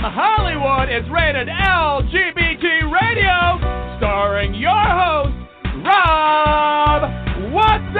[0.00, 5.34] from Hollywood is rated LGBT Radio, starring your host,
[5.82, 7.02] Rob
[7.50, 7.96] Watson!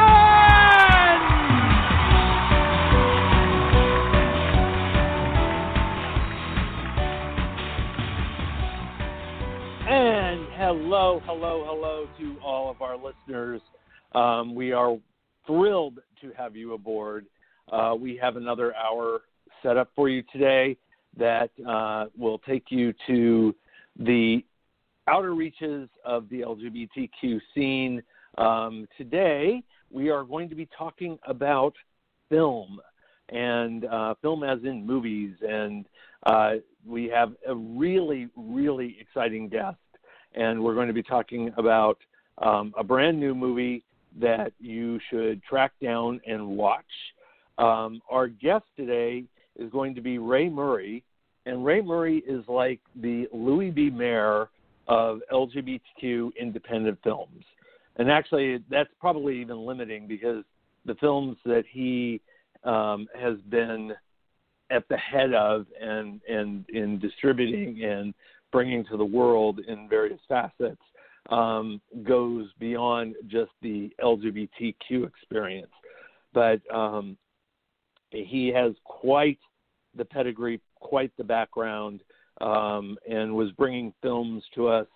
[9.88, 13.62] And hello, hello, hello to all of our listeners.
[14.14, 14.98] Um, we are
[15.46, 17.24] thrilled to have you aboard.
[17.72, 19.20] Uh, we have another hour
[19.62, 20.76] set up for you today
[21.16, 23.54] that uh, will take you to
[23.98, 24.44] the
[25.08, 28.02] outer reaches of the LGBTQ scene.
[28.38, 31.74] Um, today, we are going to be talking about
[32.28, 32.80] film
[33.30, 35.34] and uh, film as in movies.
[35.46, 35.86] And
[36.24, 39.76] uh, we have a really, really exciting guest.
[40.34, 41.98] And we're going to be talking about
[42.38, 43.84] um, a brand new movie
[44.20, 46.84] that you should track down and watch.
[47.58, 49.24] Um, our guest today
[49.58, 51.02] is going to be Ray Murray,
[51.46, 53.90] and Ray Murray is like the Louis B.
[53.90, 54.48] Mayer
[54.88, 57.44] of LGBTQ independent films.
[57.96, 60.44] And actually, that's probably even limiting because
[60.84, 62.20] the films that he
[62.64, 63.92] um, has been
[64.70, 68.12] at the head of and and in distributing and
[68.52, 70.80] bringing to the world in various facets
[71.30, 75.72] um, goes beyond just the LGBTQ experience.
[76.32, 77.16] But um,
[78.10, 79.38] he has quite
[79.96, 82.00] the pedigree, quite the background,
[82.40, 84.86] um, and was bringing films to us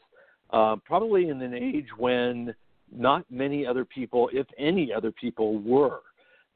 [0.53, 2.55] uh, probably in an age when
[2.93, 6.01] not many other people, if any other people, were.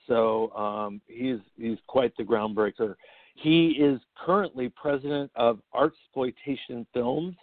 [0.06, 2.96] So um, he's he's quite the groundbreaker.
[3.34, 7.34] He is currently president of Artsploitation Films,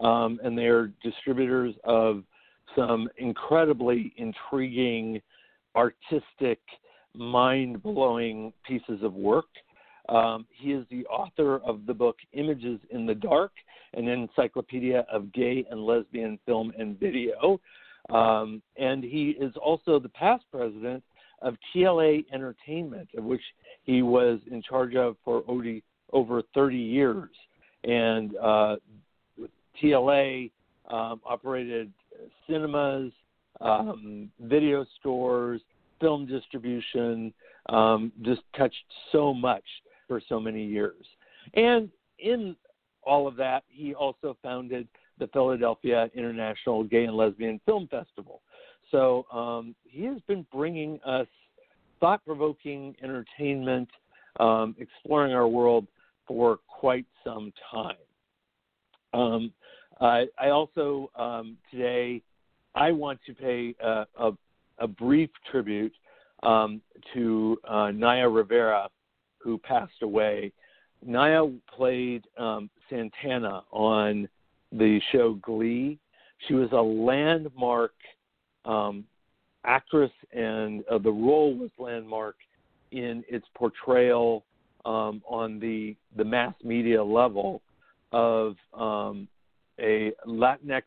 [0.00, 2.24] um, and they're distributors of
[2.74, 5.20] some incredibly intriguing,
[5.74, 6.58] artistic,
[7.16, 9.46] mind blowing pieces of work.
[10.08, 13.52] Um, he is the author of the book Images in the Dark,
[13.94, 17.60] an encyclopedia of gay and lesbian film and video.
[18.10, 21.02] Um, and he is also the past president
[21.42, 23.42] of TLA Entertainment, of which
[23.84, 25.42] he was in charge of for
[26.12, 27.30] over 30 years.
[27.84, 28.76] And uh,
[29.82, 30.50] TLA
[30.88, 31.92] um, operated
[32.48, 33.12] cinemas,
[33.60, 35.60] um, video stores,
[36.00, 37.32] film distribution,
[37.68, 39.64] um, just touched so much
[40.08, 41.04] for so many years.
[41.54, 42.56] And in
[43.02, 48.42] all of that, he also founded the Philadelphia International Gay and Lesbian Film Festival.
[48.90, 51.26] So um, he has been bringing us
[52.00, 53.88] thought provoking entertainment,
[54.38, 55.86] um, exploring our world
[56.26, 57.96] for quite some time.
[59.12, 59.52] Um,
[60.00, 62.22] I, I also um, today
[62.74, 64.32] I want to pay a, a,
[64.78, 65.92] a brief tribute
[66.42, 66.80] um,
[67.14, 68.88] to uh, Naya Rivera,
[69.38, 70.52] who passed away.
[71.04, 71.44] Naya
[71.74, 74.28] played um, Santana on
[74.72, 75.98] the show Glee.
[76.46, 77.94] She was a landmark
[78.64, 79.04] um,
[79.64, 82.36] actress, and uh, the role was landmark
[82.92, 84.44] in its portrayal
[84.84, 87.62] um, on the the mass media level
[88.12, 89.26] of um,
[89.80, 90.82] a Latinx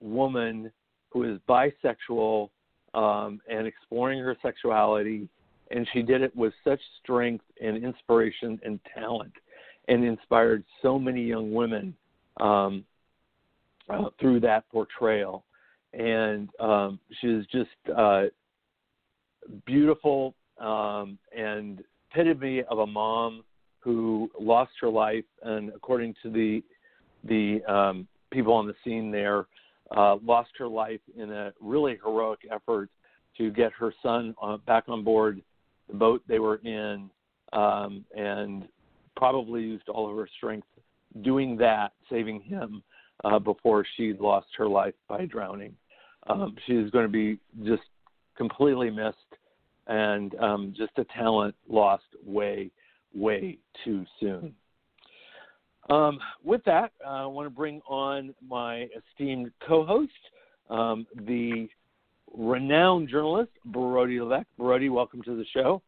[0.00, 0.70] woman
[1.10, 2.50] who is bisexual
[2.94, 5.28] um, and exploring her sexuality,
[5.70, 9.32] and she did it with such strength and inspiration and talent,
[9.88, 11.94] and inspired so many young women
[12.40, 12.84] um,
[13.88, 15.44] uh, through that portrayal.
[15.92, 18.24] And um, she is just uh,
[19.66, 23.42] beautiful um, and epitome of a mom
[23.80, 26.62] who lost her life, and according to the
[27.24, 29.46] the um, people on the scene there,
[29.96, 32.90] uh, lost her life in a really heroic effort
[33.36, 35.42] to get her son uh, back on board
[35.88, 37.10] the boat they were in,
[37.52, 38.68] um, and
[39.16, 40.66] probably used all of her strength
[41.22, 42.82] doing that, saving him
[43.24, 45.74] uh, before she lost her life by drowning.
[46.28, 47.82] Um, she is going to be just
[48.36, 49.16] completely missed
[49.86, 52.70] and um, just a talent lost way,
[53.14, 54.54] way too soon.
[55.90, 60.12] Um, with that, uh, I want to bring on my esteemed co host,
[60.70, 61.68] um, the
[62.32, 64.46] renowned journalist, Brody Levesque.
[64.56, 65.82] Brody, welcome to the show.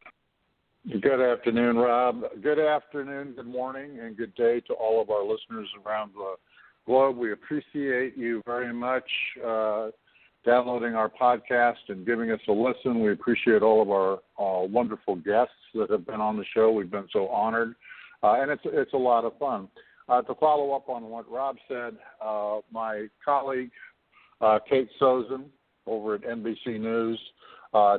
[1.01, 2.25] Good afternoon, Rob.
[2.43, 6.35] Good afternoon, good morning, and good day to all of our listeners around the
[6.85, 7.17] globe.
[7.17, 9.09] We appreciate you very much
[9.47, 9.91] uh,
[10.45, 13.01] downloading our podcast and giving us a listen.
[13.01, 16.73] We appreciate all of our uh, wonderful guests that have been on the show.
[16.73, 17.77] We've been so honored,
[18.25, 19.69] uh, and it's it's a lot of fun.
[20.09, 23.71] Uh, to follow up on what Rob said, uh, my colleague
[24.41, 25.45] uh, Kate Sosin
[25.87, 27.19] over at NBC News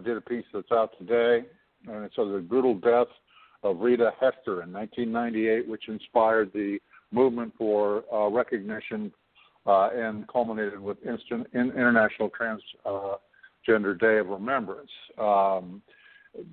[0.04, 1.46] did a piece that's out today,
[1.88, 3.08] and it's the brutal death
[3.64, 6.78] of Rita Hester in 1998, which inspired the
[7.12, 9.12] movement for uh, recognition
[9.66, 14.92] uh, and culminated with instant, in, International Transgender Day of Remembrance.
[15.18, 15.82] Um,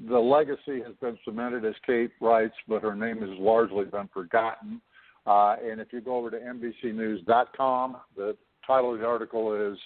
[0.08, 4.81] the legacy has been cemented, as Kate writes, but her name has largely been forgotten.
[5.26, 8.37] Uh, and if you go over to NBCNews.com, the
[8.67, 9.78] title of the article is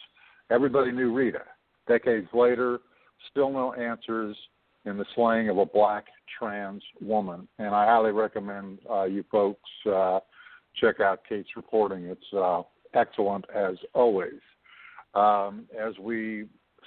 [0.50, 1.42] Everybody Knew Rita.
[1.88, 2.80] Decades later,
[3.30, 4.36] still no answers
[4.84, 6.06] in the slaying of a black
[6.38, 7.48] trans woman.
[7.58, 10.20] And I highly recommend uh, you folks uh,
[10.80, 12.04] check out Kate's reporting.
[12.04, 12.62] It's uh,
[12.94, 14.40] excellent as always.
[15.14, 16.46] Um, as we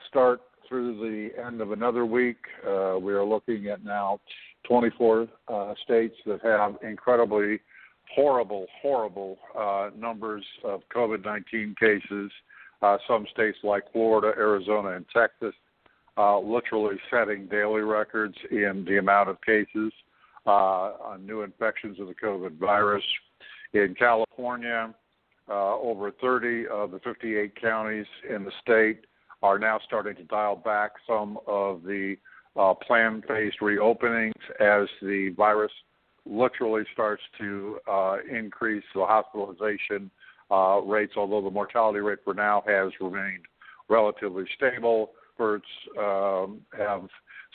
[0.10, 4.20] start through the end of another week, uh, we are looking at now
[4.68, 7.60] 24 uh, states that have incredibly
[8.13, 12.31] horrible, horrible uh, numbers of COVID 19 cases.
[12.81, 15.54] Uh, some states like Florida, Arizona, and Texas
[16.18, 19.92] uh, literally setting daily records in the amount of cases
[20.45, 23.04] uh, on new infections of the COVID virus.
[23.74, 24.94] In California,
[25.50, 29.06] uh, over 30 of the 58 counties in the state
[29.44, 32.15] are now starting to dial back some of the
[32.56, 35.71] uh, planned phased reopenings as the virus
[36.30, 40.12] literally starts to uh, increase the hospitalization
[40.52, 43.46] uh, rates, although the mortality rate for now has remained
[43.90, 45.12] relatively stable.
[45.38, 45.68] Experts
[46.00, 47.08] um, have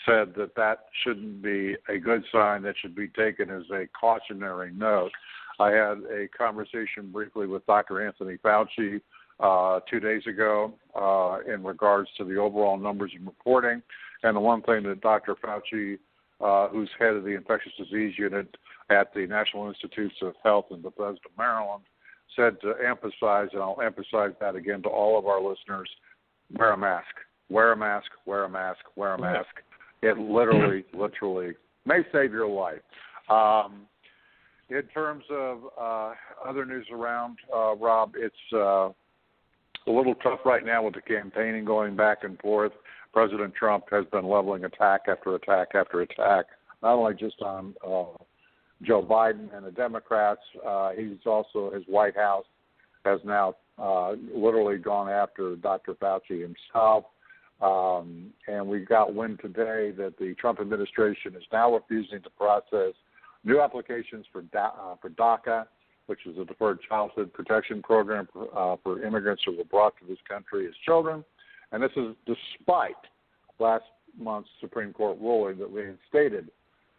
[0.06, 2.62] said that that shouldn't be a good sign.
[2.62, 5.10] That should be taken as a cautionary note.
[5.58, 8.06] I had a conversation briefly with Dr.
[8.06, 9.00] Anthony Fauci
[9.40, 13.82] uh, two days ago uh, in regards to the overall numbers and reporting.
[14.22, 15.34] And the one thing that Dr.
[15.34, 15.98] Fauci,
[16.40, 18.46] uh, who's head of the infectious disease unit
[18.90, 21.84] at the National Institutes of Health in Bethesda, Maryland,
[22.36, 25.88] said to emphasize, and I'll emphasize that again to all of our listeners
[26.54, 27.14] wear a mask.
[27.48, 29.50] Wear a mask, wear a mask, wear a mask.
[30.02, 31.52] It literally, literally
[31.84, 32.80] may save your life.
[33.28, 33.82] Um,
[34.70, 36.14] in terms of uh,
[36.46, 38.88] other news around, uh, Rob, it's uh,
[39.86, 42.72] a little tough right now with the campaigning going back and forth.
[43.12, 46.46] President Trump has been leveling attack after attack after attack,
[46.82, 48.04] not only just on uh,
[48.82, 52.44] Joe Biden and the Democrats, uh, he's also his White House
[53.04, 55.94] has now uh, literally gone after Dr.
[55.94, 57.04] Fauci himself.
[57.60, 62.94] Um, and we got wind today that the Trump administration is now refusing to process
[63.44, 65.66] new applications for uh, for DACA,
[66.06, 70.06] which is a deferred childhood protection program for, uh, for immigrants who were brought to
[70.06, 71.24] this country as children.
[71.70, 72.96] And this is despite
[73.58, 73.84] last
[74.18, 76.50] month's Supreme Court ruling that reinstated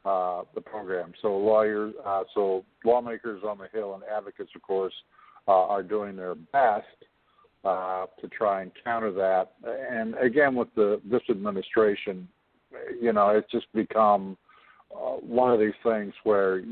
[0.05, 1.13] uh, the program.
[1.21, 4.93] So lawyers, uh, so lawmakers on the Hill and advocates, of course,
[5.47, 6.85] uh, are doing their best
[7.63, 9.53] uh, to try and counter that.
[9.63, 12.27] And again, with the this administration,
[13.01, 14.37] you know, it's just become
[14.93, 16.63] uh, one of these things where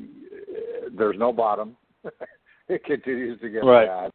[0.98, 1.76] there's no bottom.
[2.68, 3.88] it continues to get right.
[3.88, 4.12] bad,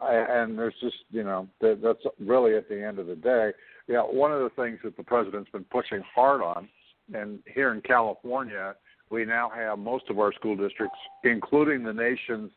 [0.00, 3.50] and there's just you know that, that's really at the end of the day.
[3.86, 6.68] You know, one of the things that the president's been pushing hard on,
[7.14, 8.74] and here in California,
[9.10, 12.50] we now have most of our school districts, including the nation's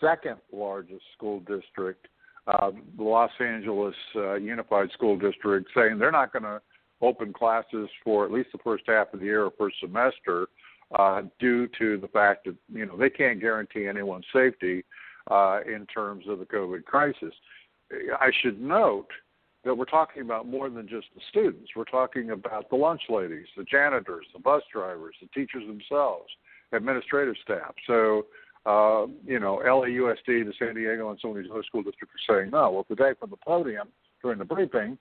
[0.00, 2.08] second largest school district,
[2.46, 6.60] uh, the Los Angeles uh, Unified School District, saying they're not going to
[7.00, 10.46] open classes for at least the first half of the year or first semester
[10.98, 14.84] uh, due to the fact that you know they can't guarantee anyone's safety
[15.30, 17.32] uh, in terms of the COVID crisis.
[17.92, 19.08] I should note
[19.64, 21.70] that we're talking about more than just the students.
[21.76, 26.28] We're talking about the lunch ladies, the janitors, the bus drivers, the teachers themselves,
[26.72, 27.74] administrative staff.
[27.86, 28.26] So,
[28.66, 32.40] uh, you know, LAUSD, the San Diego, and some of these other school districts are
[32.40, 32.70] saying no.
[32.70, 33.88] Well, today from the podium
[34.20, 34.98] during the briefing,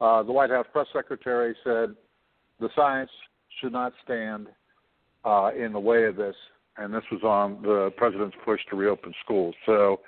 [0.00, 1.94] uh, the White House press secretary said
[2.58, 3.10] the science
[3.60, 4.48] should not stand
[5.24, 6.36] uh, in the way of this,
[6.78, 9.54] and this was on the president's push to reopen schools.
[9.66, 10.00] So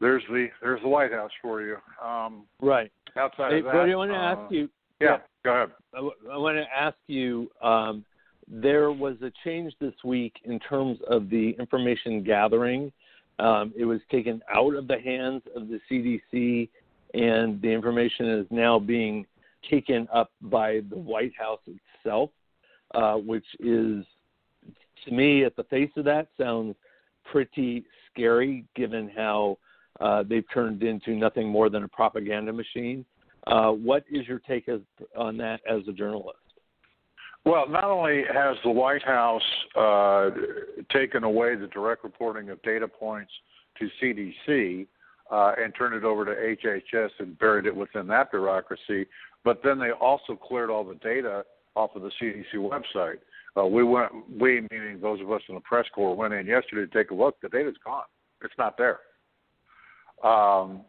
[0.00, 1.76] there's the there's the White House for you.
[2.04, 2.90] Um, right.
[3.16, 4.68] Outside hey, of that, Brody, I want to uh, ask you.
[5.00, 5.70] Yeah, yeah, go ahead.
[5.94, 5.98] I,
[6.32, 7.50] I want to ask you.
[7.62, 8.04] Um,
[8.46, 12.92] there was a change this week in terms of the information gathering.
[13.38, 16.68] Um, it was taken out of the hands of the CDC
[17.14, 19.24] and the information is now being
[19.70, 22.30] taken up by the White House itself,
[22.94, 24.04] uh, which is,
[25.04, 26.74] to me, at the face of that, sounds
[27.24, 29.56] pretty scary given how
[30.00, 33.04] uh, they've turned into nothing more than a propaganda machine.
[33.46, 34.80] Uh, what is your take as,
[35.16, 36.38] on that as a journalist?
[37.44, 39.42] Well, not only has the White House
[39.76, 40.30] uh,
[40.90, 43.32] taken away the direct reporting of data points
[43.78, 44.86] to CDC,
[45.30, 49.06] uh, and turned it over to HHS and buried it within that bureaucracy.
[49.42, 51.44] But then they also cleared all the data
[51.76, 53.18] off of the CDC website,
[53.56, 54.10] Uh, we went,
[54.40, 57.14] we meaning those of us in the press corps, went in yesterday to take a
[57.14, 57.40] look.
[57.40, 58.02] The data's gone.
[58.42, 59.00] It's not there.
[60.24, 60.80] Um,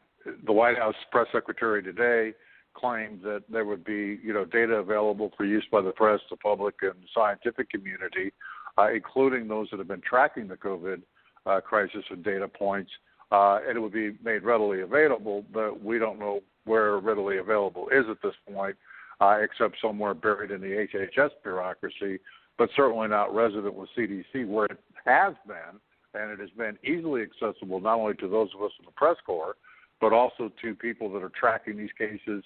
[0.46, 2.34] the White House press secretary today
[2.74, 6.38] claimed that there would be, you know, data available for use by the press, the
[6.38, 8.32] public, and the scientific community,
[8.77, 11.01] uh, including those that have been tracking the COVID
[11.46, 12.92] uh, crisis and data points,
[13.32, 15.46] uh, and it would be made readily available.
[15.54, 18.75] But we don't know where readily available is at this point,
[19.22, 22.20] uh, except somewhere buried in the HHS bureaucracy,
[22.58, 25.80] but certainly not resident with CDC, where it has been,
[26.15, 29.17] and it has been easily accessible not only to those of us in the press
[29.25, 29.55] corps,
[30.01, 32.43] but also to people that are tracking these cases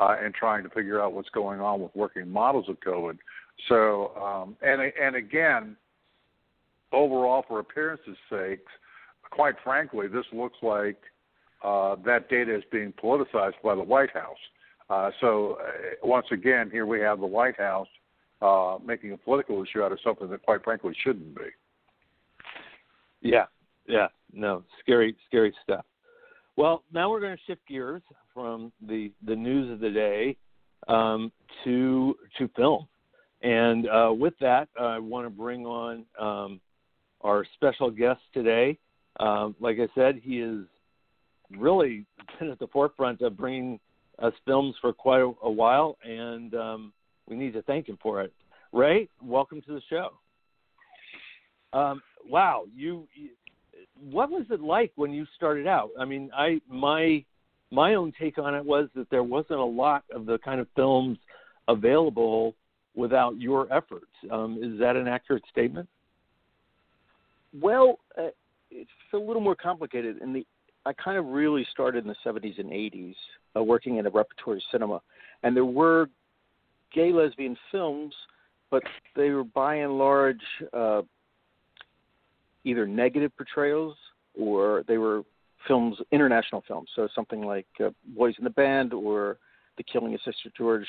[0.00, 3.18] uh, and trying to figure out what's going on with working models of COVID.
[3.68, 5.76] So, um, and and again,
[6.92, 8.64] overall, for appearances' sake,
[9.30, 10.98] quite frankly, this looks like
[11.62, 14.38] uh, that data is being politicized by the White House.
[14.90, 17.88] Uh, so, uh, once again, here we have the White House
[18.40, 21.42] uh, making a political issue out of something that, quite frankly, shouldn't be.
[23.22, 23.44] Yeah,
[23.86, 25.84] yeah, no, scary, scary stuff.
[26.56, 28.02] Well, now we're going to shift gears
[28.34, 30.36] from the the news of the day
[30.88, 31.32] um,
[31.64, 32.88] to to film,
[33.42, 36.60] and uh, with that, I want to bring on um,
[37.22, 38.78] our special guest today.
[39.20, 40.64] Um, like I said, he has
[41.56, 42.04] really
[42.38, 43.78] been at the forefront of bringing
[44.18, 46.92] us films for quite a, a while, and um,
[47.28, 48.32] we need to thank him for it.
[48.72, 50.10] Ray, welcome to the show.
[51.72, 53.06] Um, wow, you
[54.10, 55.90] what was it like when you started out?
[55.98, 57.24] I mean, I my
[57.70, 60.66] my own take on it was that there wasn't a lot of the kind of
[60.76, 61.18] films
[61.68, 62.54] available
[62.94, 64.10] without your efforts.
[64.30, 65.88] Um, is that an accurate statement?
[67.58, 68.28] Well, uh,
[68.70, 70.18] it's a little more complicated.
[70.20, 70.46] In the,
[70.84, 73.14] I kind of really started in the 70s and 80s,
[73.56, 75.00] uh, working in a repertory cinema,
[75.42, 76.08] and there were
[76.92, 78.14] gay lesbian films,
[78.70, 78.82] but
[79.16, 80.40] they were by and large
[80.72, 81.02] uh,
[82.64, 83.96] either negative portrayals
[84.38, 85.22] or they were
[85.66, 86.88] films, international films.
[86.94, 89.38] So something like uh, Boys in the Band or
[89.76, 90.86] The Killing of Sister George,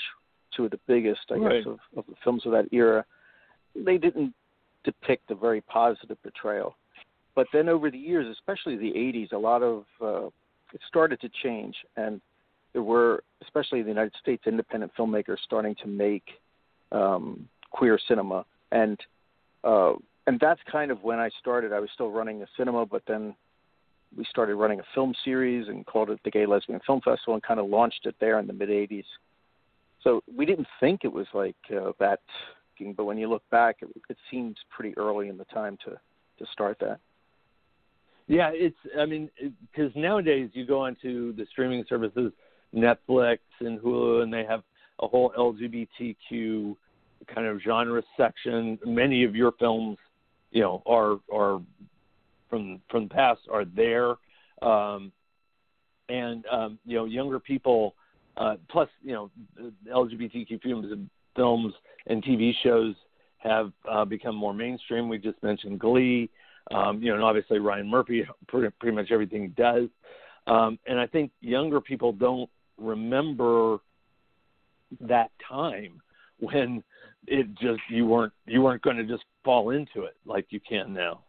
[0.55, 1.63] two of the biggest, I right.
[1.63, 3.05] guess, of, of the films of that era.
[3.75, 4.33] They didn't
[4.83, 6.75] depict a very positive portrayal.
[7.35, 10.27] But then over the years, especially the 80s, a lot of uh,
[10.73, 12.21] it started to change, and
[12.73, 16.23] there were, especially in the United States, independent filmmakers starting to make
[16.91, 18.99] um, queer cinema, and
[19.63, 19.93] uh,
[20.27, 21.73] and that's kind of when I started.
[21.73, 23.35] I was still running a cinema, but then
[24.15, 27.43] we started running a film series and called it the Gay Lesbian Film Festival and
[27.43, 29.05] kind of launched it there in the mid 80s.
[30.03, 32.19] So we didn't think it was like uh, that,
[32.95, 35.91] but when you look back, it, it seems pretty early in the time to
[36.39, 36.99] to start that.
[38.27, 38.75] Yeah, it's.
[38.99, 39.29] I mean,
[39.71, 42.31] because nowadays you go onto the streaming services,
[42.73, 44.63] Netflix and Hulu, and they have
[45.01, 46.75] a whole LGBTQ
[47.33, 48.79] kind of genre section.
[48.85, 49.97] Many of your films
[50.53, 51.61] you know are are
[52.49, 54.15] from from the past are there,
[54.61, 55.11] um,
[56.07, 57.95] and um, you know younger people.
[58.35, 59.29] Uh, plus, you know,
[59.87, 61.71] LGBTQ films and films
[62.07, 62.95] and TV shows
[63.37, 65.07] have uh, become more mainstream.
[65.07, 66.31] We just mentioned Glee,
[66.71, 69.87] um, you know, and obviously Ryan Murphy, pretty, pretty much everything he does.
[70.47, 73.77] Um, and I think younger people don't remember
[75.01, 76.01] that time
[76.39, 76.83] when
[77.27, 80.93] it just you weren't you weren't going to just fall into it like you can
[80.93, 81.21] now.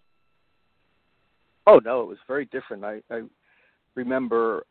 [1.66, 2.85] Oh no, it was very different.
[2.85, 3.23] I, I
[3.94, 4.64] remember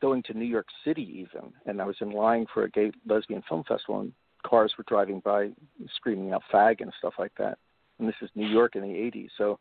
[0.00, 3.42] going to New York City even, and I was in line for a gay lesbian
[3.48, 4.12] film festival, and
[4.46, 5.50] cars were driving by
[5.96, 7.58] screaming out "fag" and stuff like that.
[7.98, 9.58] And this is New York in the '80s, so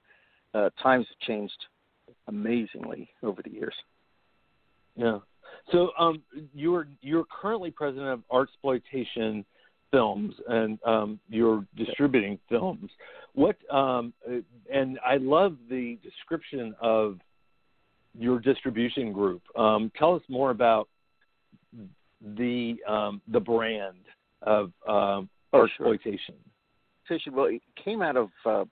[0.54, 1.66] uh, times have changed
[2.28, 3.76] amazingly over the years.
[4.96, 5.20] Yeah.
[5.72, 6.22] So um,
[6.54, 9.46] you're you're currently president of Artsploitation
[9.94, 12.90] films and um, you're distributing films.
[13.34, 14.12] What um,
[14.72, 17.20] and I love the description of
[18.18, 19.42] your distribution group.
[19.56, 20.90] Um, tell us more about
[22.36, 23.98] the um, the brand
[24.42, 26.36] of um, oh, exploitation.
[27.08, 27.18] Sure.
[27.32, 28.66] Well, it came out of uh,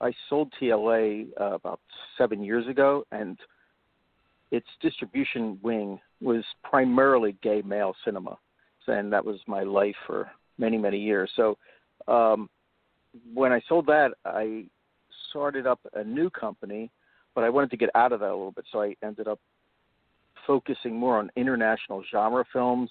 [0.00, 1.80] I sold TLA uh, about
[2.18, 3.38] seven years ago, and
[4.50, 8.36] its distribution wing was primarily gay male cinema,
[8.86, 10.30] and that was my life for
[10.62, 11.30] many many years.
[11.36, 11.44] So
[12.08, 12.48] um,
[13.34, 14.64] when I sold that, I
[15.30, 16.90] started up a new company,
[17.34, 18.64] but I wanted to get out of that a little bit.
[18.72, 19.40] So I ended up
[20.46, 22.90] focusing more on international genre films,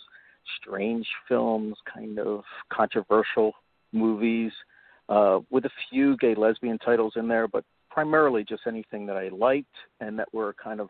[0.62, 3.54] strange films, kind of controversial
[3.92, 4.52] movies,
[5.10, 9.28] uh, with a few gay lesbian titles in there, but primarily just anything that I
[9.30, 10.90] liked and that were kind of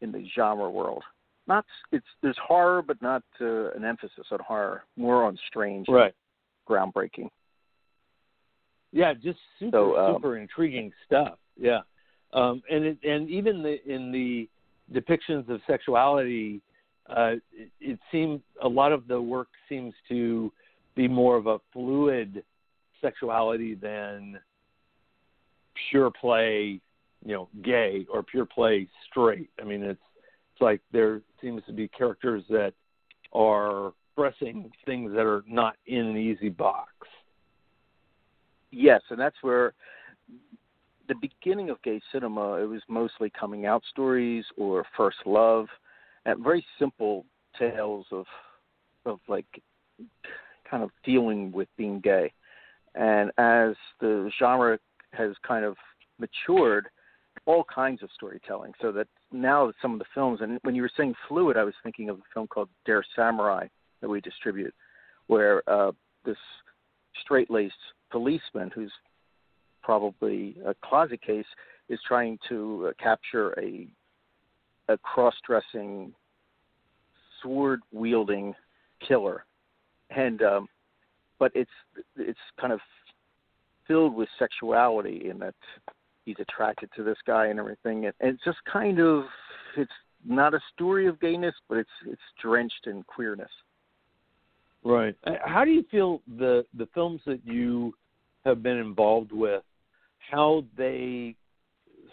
[0.00, 1.02] in the genre world
[1.48, 4.84] not it's there's horror, but not uh, an emphasis on horror.
[4.96, 6.14] More on strange, right?
[6.68, 7.28] Groundbreaking.
[8.92, 11.38] Yeah, just super So, um, super intriguing stuff.
[11.58, 11.80] Yeah,
[12.32, 14.48] um, and it, and even the in the
[14.92, 16.60] depictions of sexuality,
[17.08, 20.52] uh, it, it seems a lot of the work seems to
[20.94, 22.42] be more of a fluid
[23.00, 24.38] sexuality than
[25.90, 26.80] pure play,
[27.24, 29.48] you know, gay or pure play straight.
[29.60, 30.00] I mean, it's
[30.58, 32.72] it's like there seems to be characters that
[33.32, 36.90] are expressing things that are not in an easy box.
[38.70, 39.72] Yes, and that's where
[41.06, 45.66] the beginning of gay cinema it was mostly coming out stories or first love,
[46.26, 47.24] and very simple
[47.58, 48.26] tales of
[49.06, 49.46] of like
[50.68, 52.32] kind of dealing with being gay.
[52.94, 54.78] And as the genre
[55.12, 55.76] has kind of
[56.18, 56.88] matured,
[57.46, 58.72] all kinds of storytelling.
[58.82, 61.74] So that now some of the films, and when you were saying fluid, I was
[61.82, 63.66] thinking of a film called Der Samurai
[64.00, 64.74] that we distribute,
[65.26, 65.92] where uh,
[66.24, 66.36] this
[67.22, 67.74] straight-laced
[68.10, 68.92] policeman, who's
[69.82, 71.46] probably a closet case,
[71.88, 73.86] is trying to uh, capture a
[74.90, 76.14] a cross-dressing,
[77.42, 78.54] sword-wielding
[79.06, 79.44] killer,
[80.08, 80.68] and um,
[81.38, 81.70] but it's
[82.16, 82.80] it's kind of
[83.86, 85.54] filled with sexuality in that
[86.28, 89.24] he's attracted to this guy and everything, and, and it's just kind of
[89.76, 89.90] it's
[90.26, 93.50] not a story of gayness, but it's it's drenched in queerness.
[94.84, 95.16] Right.
[95.24, 97.94] Uh, How do you feel the the films that you
[98.44, 99.62] have been involved with,
[100.30, 101.34] how they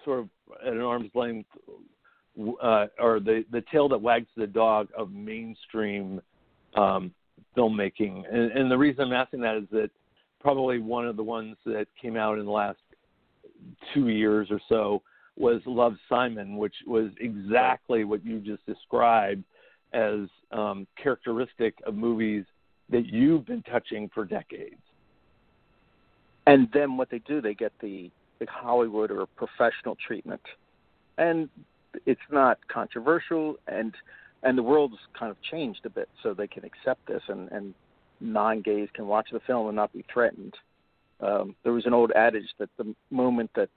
[0.06, 0.30] sort of
[0.66, 1.50] at an arm's length,
[2.64, 6.22] uh, or the the tail that wags the dog of mainstream
[6.76, 7.14] um,
[7.58, 8.24] filmmaking?
[8.34, 9.90] And, and the reason I'm asking that is that
[10.40, 12.78] probably one of the ones that came out in the last
[13.94, 15.02] two years or so
[15.38, 19.44] was Love Simon, which was exactly what you just described
[19.94, 22.46] as um, characteristic of movies
[22.90, 24.82] that you've been touching for decades.
[26.48, 30.42] And then what they do, they get the, the Hollywood or professional treatment,
[31.18, 31.50] and
[32.06, 33.94] it's not controversial, and
[34.44, 37.74] and the world's kind of changed a bit, so they can accept this, and and
[38.20, 40.54] non-gays can watch the film and not be threatened.
[41.22, 43.70] Um, there was an old adage that the moment that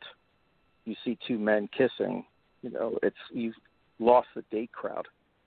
[0.85, 2.25] you see two men kissing,
[2.63, 3.55] you know, it's you've
[3.99, 5.07] lost the date crowd,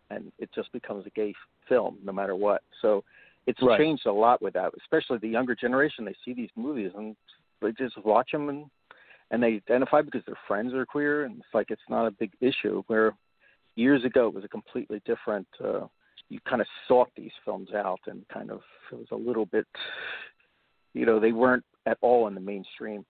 [0.10, 1.34] and it just becomes a gay
[1.68, 2.62] film no matter what.
[2.82, 3.04] So
[3.48, 3.80] it's Right.
[3.80, 6.06] changed a lot with that, especially the younger generation.
[6.06, 7.16] They see these movies and
[7.62, 8.70] they just watch them and
[9.32, 12.32] and they identify because their friends are queer, and it's like it's not a big
[12.42, 12.84] issue.
[12.88, 13.16] Where
[13.76, 15.48] years ago it was a completely different.
[15.64, 15.88] Uh,
[16.28, 19.66] you kind of sought these films out, and kind of it was a little bit,
[20.94, 23.06] you know, they weren't at all in the mainstream.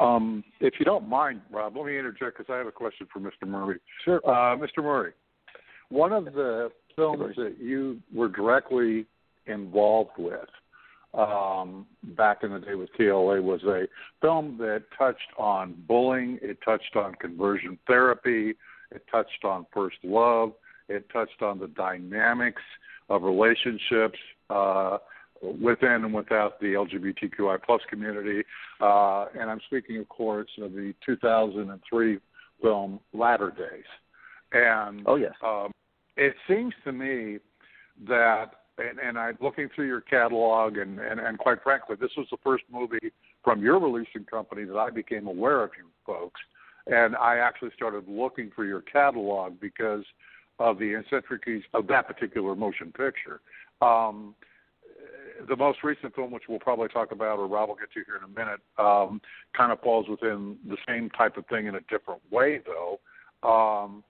[0.00, 3.20] Um, if you don't mind, Rob, let me interject because I have a question for
[3.20, 3.48] Mr.
[3.48, 3.80] Murray.
[4.04, 4.20] Sure.
[4.24, 4.82] Uh, Mr.
[4.82, 5.12] Murray,
[5.88, 9.06] one of the films that you were directly
[9.46, 10.48] involved with
[11.14, 11.86] um,
[12.16, 13.86] back in the day with TLA was a
[14.20, 18.54] film that touched on bullying, it touched on conversion therapy,
[18.92, 20.52] it touched on first love,
[20.88, 22.62] it touched on the dynamics
[23.08, 24.18] of relationships
[24.50, 24.98] uh,
[25.42, 28.42] within and without the LGBTQI plus community.
[28.80, 32.18] Uh, and I'm speaking, of course, of the 2003
[32.62, 33.84] film Latter Days.
[34.52, 35.72] And Oh yes, um,
[36.16, 37.38] it seems to me
[38.08, 38.46] that,
[38.78, 42.38] and, and I'm looking through your catalog, and, and, and quite frankly, this was the
[42.42, 43.12] first movie
[43.44, 46.40] from your releasing company that I became aware of you folks.
[46.86, 50.04] And I actually started looking for your catalog because
[50.58, 53.40] of the eccentricities of that particular motion picture.
[53.82, 54.34] Um,
[55.46, 58.16] the most recent film, which we'll probably talk about, or Rob will get to here
[58.16, 59.20] in a minute, um,
[59.56, 63.00] kind of falls within the same type of thing in a different way, though.
[63.48, 64.02] Um,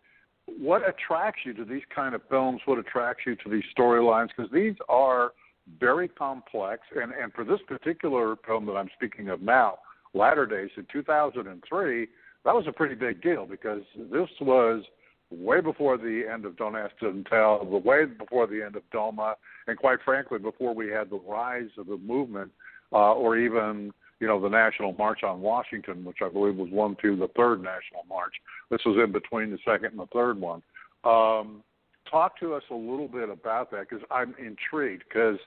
[0.47, 2.61] what attracts you to these kind of films?
[2.64, 4.29] What attracts you to these storylines?
[4.35, 5.33] Because these are
[5.79, 9.79] very complex, and and for this particular film that I'm speaking of now,
[10.14, 12.09] Latter Days in 2003,
[12.45, 14.83] that was a pretty big deal because this was
[15.31, 19.35] way before the end of Don't Ask, Don't Tell, way before the end of Doma,
[19.67, 22.51] and quite frankly, before we had the rise of the movement,
[22.93, 26.97] uh, or even you know the National March on Washington, which I believe was one
[27.03, 28.35] to the third National March.
[28.71, 30.62] This was in between the second and the third one.
[31.05, 31.62] Um,
[32.11, 35.38] talk to us a little bit about that because I'm intrigued because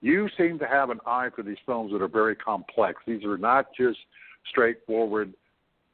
[0.00, 3.00] you seem to have an eye for these films that are very complex.
[3.06, 3.98] These are not just
[4.48, 5.32] straightforward,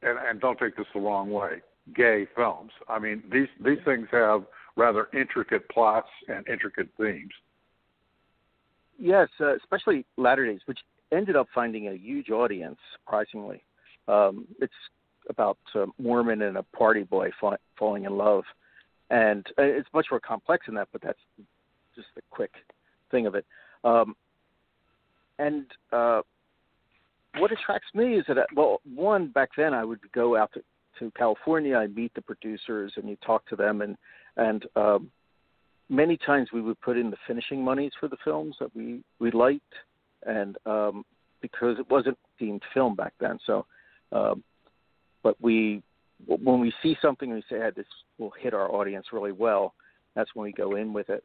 [0.01, 1.61] and, and don't take this the wrong way,
[1.93, 2.71] gay films.
[2.89, 4.43] I mean, these these things have
[4.75, 7.31] rather intricate plots and intricate themes.
[8.99, 10.79] yes, uh, especially Latter Days, which
[11.11, 12.77] ended up finding a huge audience.
[12.93, 13.63] Surprisingly,
[14.07, 14.73] um, it's
[15.29, 18.43] about a Mormon and a party boy fa- falling in love,
[19.09, 20.87] and uh, it's much more complex than that.
[20.91, 21.19] But that's
[21.95, 22.51] just the quick
[23.11, 23.45] thing of it.
[23.83, 24.15] Um,
[25.37, 26.21] and uh,
[27.37, 30.61] what attracts me is that well, one back then I would go out to,
[30.99, 33.97] to California, I meet the producers, and you talk to them, and
[34.37, 35.11] and um,
[35.89, 39.31] many times we would put in the finishing monies for the films that we we
[39.31, 39.73] liked,
[40.25, 41.05] and um,
[41.41, 43.65] because it wasn't deemed film back then, so.
[44.11, 44.43] Um,
[45.23, 45.81] but we,
[46.27, 47.87] when we see something, and we say, hey, "This
[48.19, 49.73] will hit our audience really well."
[50.15, 51.23] That's when we go in with it.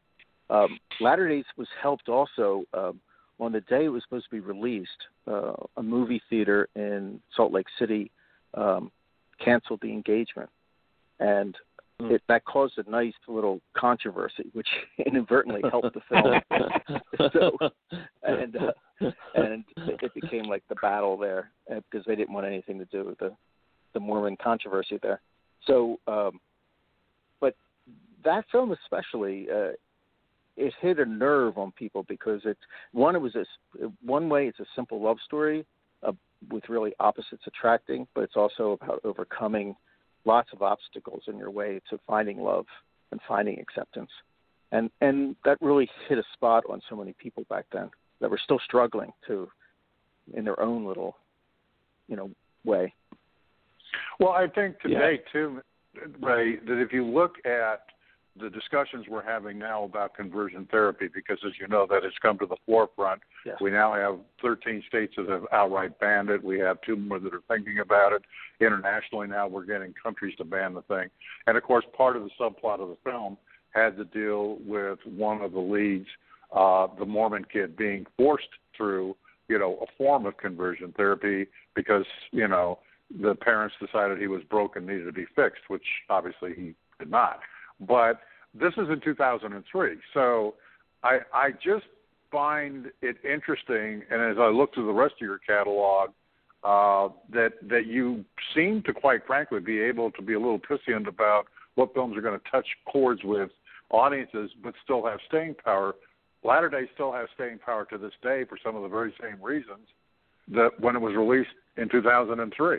[0.48, 3.00] Um, Latter Days was helped also um,
[3.38, 4.90] on the day it was supposed to be released.
[5.26, 8.10] Uh, a movie theater in Salt Lake City
[8.54, 8.90] um,
[9.42, 10.50] canceled the engagement,
[11.18, 11.56] and
[12.00, 12.10] mm.
[12.12, 14.68] it, that caused a nice little controversy, which
[15.06, 17.00] inadvertently helped the film.
[17.32, 17.56] so,
[18.22, 22.78] and uh, and it became like the battle there uh, because they didn't want anything
[22.78, 23.34] to do with the
[23.92, 25.20] the Mormon controversy there.
[25.66, 26.40] So, um,
[27.40, 27.54] but
[28.24, 29.72] that film especially, uh,
[30.56, 32.60] it hit a nerve on people because it's
[32.92, 33.16] one.
[33.16, 33.44] It was a
[34.04, 34.46] one way.
[34.46, 35.64] It's a simple love story
[36.48, 39.76] with really opposites attracting, but it's also about overcoming
[40.24, 42.66] lots of obstacles in your way to finding love
[43.10, 44.10] and finding acceptance.
[44.72, 48.40] And and that really hit a spot on so many people back then that were
[48.42, 49.48] still struggling to,
[50.34, 51.16] in their own little,
[52.08, 52.30] you know,
[52.64, 52.92] way.
[54.20, 55.32] Well, I think today yeah.
[55.32, 55.60] too,
[56.20, 57.82] Ray, that if you look at
[58.38, 62.38] the discussions we're having now about conversion therapy, because as you know, that has come
[62.38, 63.20] to the forefront.
[63.44, 63.56] Yes.
[63.60, 66.42] We now have 13 states that have outright banned it.
[66.42, 68.22] We have two more that are thinking about it.
[68.60, 71.08] Internationally, now we're getting countries to ban the thing.
[71.46, 73.36] And of course, part of the subplot of the film
[73.70, 76.08] had to deal with one of the leads,
[76.54, 79.16] uh, the Mormon kid, being forced through,
[79.48, 82.78] you know, a form of conversion therapy because, you know,
[83.20, 87.40] the parents decided he was broken, needed to be fixed, which obviously he did not.
[87.80, 88.20] But
[88.54, 90.54] this is in 2003, so
[91.02, 91.86] I I just
[92.30, 96.10] find it interesting, and as I look through the rest of your catalog,
[96.62, 101.08] uh, that that you seem to, quite frankly, be able to be a little prescient
[101.08, 103.50] about what films are going to touch chords with
[103.90, 105.94] audiences, but still have staying power.
[106.42, 109.42] Latter Day still has staying power to this day for some of the very same
[109.42, 109.86] reasons
[110.48, 112.78] that when it was released in 2003.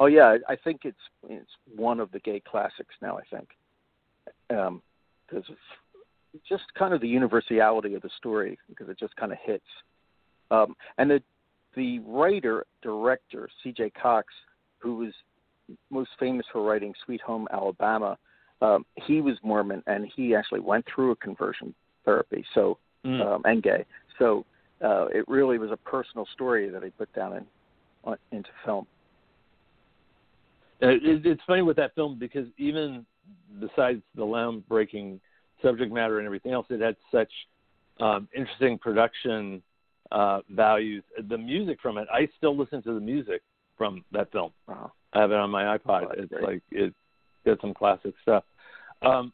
[0.00, 0.96] Oh yeah, I think it's
[1.28, 3.18] it's one of the gay classics now.
[3.18, 3.48] I think
[4.48, 4.82] because um,
[5.32, 5.44] of
[6.48, 9.64] just kind of the universality of the story because it just kind of hits.
[10.50, 11.22] Um, and the
[11.76, 13.72] the writer director C.
[13.72, 14.32] Jay Cox,
[14.78, 15.12] who was
[15.90, 18.18] most famous for writing Sweet Home Alabama,
[18.62, 22.44] um, he was Mormon and he actually went through a conversion therapy.
[22.54, 23.24] So mm.
[23.24, 23.84] um, and gay.
[24.18, 24.44] So
[24.82, 27.44] uh, it really was a personal story that he put down in
[28.04, 28.86] on, into film.
[30.82, 33.06] Uh, it, it's funny with that film because even
[33.60, 35.20] besides the lamb breaking
[35.62, 37.30] subject matter and everything else, it had such
[38.00, 39.62] um, interesting production
[40.12, 41.02] uh, values.
[41.28, 43.42] The music from it, I still listen to the music
[43.78, 44.52] from that film.
[44.68, 44.92] Wow.
[45.12, 46.06] I have it on my iPod.
[46.08, 46.42] Oh, it's great.
[46.42, 46.94] like it
[47.46, 48.44] got some classic stuff.
[49.02, 49.32] Um,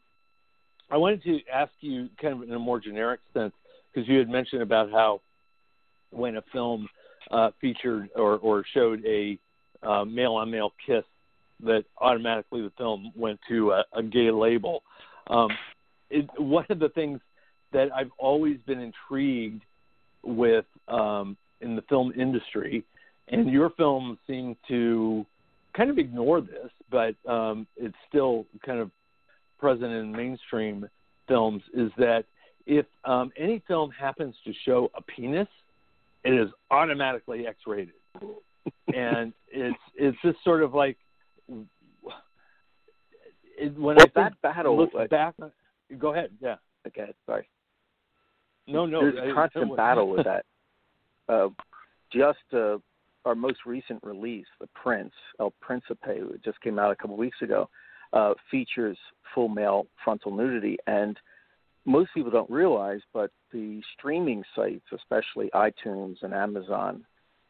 [0.89, 3.53] I wanted to ask you, kind of in a more generic sense,
[3.93, 5.21] because you had mentioned about how
[6.11, 6.87] when a film
[7.31, 9.39] uh, featured or, or showed a
[9.83, 11.03] uh, male on male kiss,
[11.63, 14.83] that automatically the film went to a, a gay label.
[15.27, 15.49] Um,
[16.09, 17.19] it, one of the things
[17.73, 19.63] that I've always been intrigued
[20.23, 22.83] with um, in the film industry,
[23.29, 25.25] and your films seem to
[25.75, 28.91] kind of ignore this, but um, it's still kind of
[29.59, 30.87] present in mainstream
[31.27, 32.25] films, is that
[32.65, 35.47] if um, any film happens to show a penis,
[36.23, 37.93] it is automatically X-rated,
[38.93, 40.97] and it's it's just sort of like
[41.51, 41.67] when
[43.77, 45.35] well, I that battle look uh, back,
[45.99, 46.31] go ahead.
[46.41, 46.55] Yeah.
[46.87, 47.47] Okay, sorry.
[48.67, 49.01] No, no.
[49.01, 50.45] There's a constant battle with that.
[51.29, 51.49] Uh,
[52.11, 52.77] just uh,
[53.25, 57.41] our most recent release, The Prince, El Principe, it just came out a couple weeks
[57.41, 57.69] ago,
[58.13, 58.97] uh, features
[59.33, 60.77] full male frontal nudity.
[60.87, 61.17] And
[61.85, 67.05] most people don't realize, but the streaming sites, especially iTunes and Amazon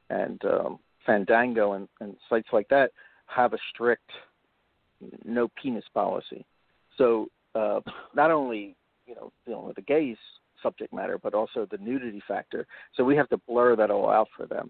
[0.10, 2.92] and um, Fandango and, and sites like that,
[3.34, 4.10] have a strict
[5.26, 6.46] no penis policy.
[6.98, 7.80] So uh,
[8.16, 10.18] not only you know dealing with the gays
[10.62, 12.68] subject matter, but also the nudity factor.
[12.96, 14.70] So we have to blur that all out for them,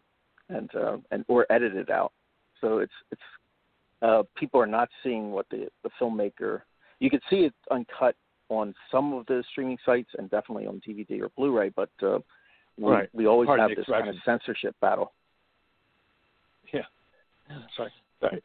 [0.49, 2.13] and uh, and or edit it out.
[2.61, 3.21] So it's it's
[4.01, 6.61] uh, people are not seeing what the the filmmaker.
[6.99, 8.15] You can see it uncut
[8.49, 12.19] on some of the streaming sites and definitely on DVD or Blu-ray, but uh,
[12.77, 13.09] we, right.
[13.13, 15.13] we always Pardon have this kind of censorship battle.
[16.73, 16.81] Yeah.
[17.75, 17.91] Sorry.
[18.21, 18.43] Sorry.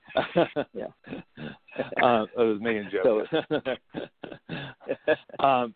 [0.73, 0.87] yeah.
[2.03, 3.29] uh, it was making jokes.
[3.31, 4.65] So,
[5.45, 5.75] um,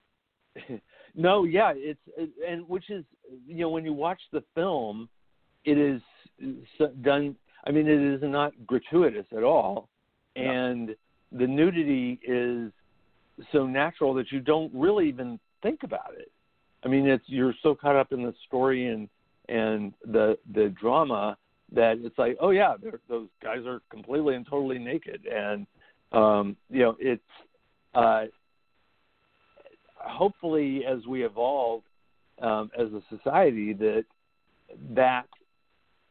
[1.15, 3.05] no, yeah, it's it, and which is
[3.47, 5.09] you know when you watch the film,
[5.65, 6.01] it is
[7.03, 7.37] done.
[7.67, 9.89] I mean, it is not gratuitous at all,
[10.37, 10.43] No.
[10.43, 10.97] and
[11.33, 12.73] the nudity is
[13.53, 16.33] so natural that you don't really even think about it.
[16.85, 19.09] I mean, it's you're so caught up in the story and
[19.49, 21.37] and the the drama
[21.73, 22.75] that it's like, oh yeah,
[23.09, 25.67] those guys are completely and totally naked, and
[26.13, 27.23] um, you know, it's
[27.95, 28.25] uh,
[29.97, 31.83] hopefully as we evolve
[32.43, 34.05] um, as a society that
[34.95, 35.27] that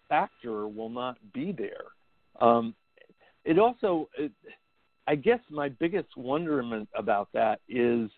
[0.07, 1.85] factor will not be there.
[2.39, 2.73] Um,
[3.45, 4.31] it also, it,
[5.07, 8.09] I guess, my biggest wonderment about that is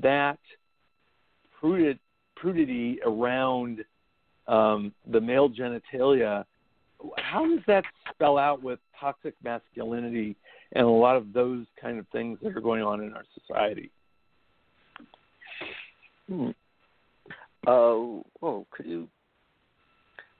[0.00, 0.38] that
[1.60, 3.84] prudity around
[4.46, 6.44] um, the male genitalia.
[7.16, 10.36] How does that spell out with toxic masculinity
[10.72, 13.90] and a lot of those kind of things that are going on in our society?
[16.28, 16.50] Hmm.
[17.66, 17.70] Uh,
[18.42, 19.08] oh, could you?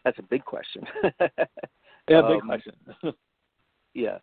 [0.05, 0.85] That's a big question.
[2.09, 2.73] Yeah, big Um, question.
[3.95, 4.19] yeah,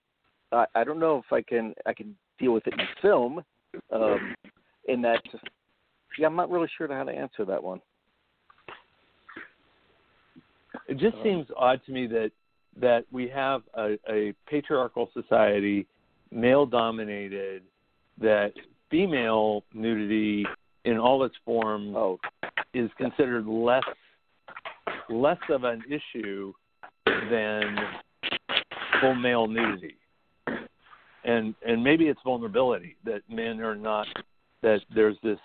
[0.51, 3.43] I, I don't know if I can I can deal with it in film.
[3.91, 4.35] Um,
[4.87, 5.21] in that,
[6.17, 7.81] yeah, I'm not really sure how to answer that one.
[10.87, 12.31] It just seems odd to me that
[12.79, 15.87] that we have a, a patriarchal society,
[16.31, 17.63] male dominated,
[18.19, 18.51] that
[18.91, 20.45] female nudity
[20.83, 22.19] in all its forms Oh,
[22.73, 23.83] is considered less
[25.09, 26.53] less of an issue
[27.05, 27.77] than
[29.01, 29.95] full male nudity.
[31.23, 34.07] And and maybe it's vulnerability that men are not
[34.61, 35.39] that there's this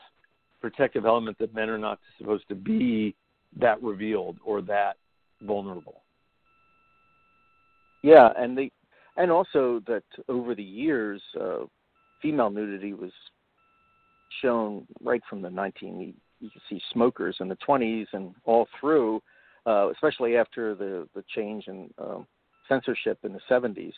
[0.60, 3.14] protective element that men are not supposed to be
[3.58, 4.96] that revealed or that
[5.42, 6.02] vulnerable.
[8.02, 8.70] yeah, and the
[9.16, 11.64] and also that over the years, uh,
[12.22, 13.12] female nudity was
[14.40, 16.14] shown right from the 19.
[16.40, 19.20] You can see smokers in the 20s and all through,
[19.66, 22.26] uh, especially after the the change in um,
[22.68, 23.92] censorship in the 70s.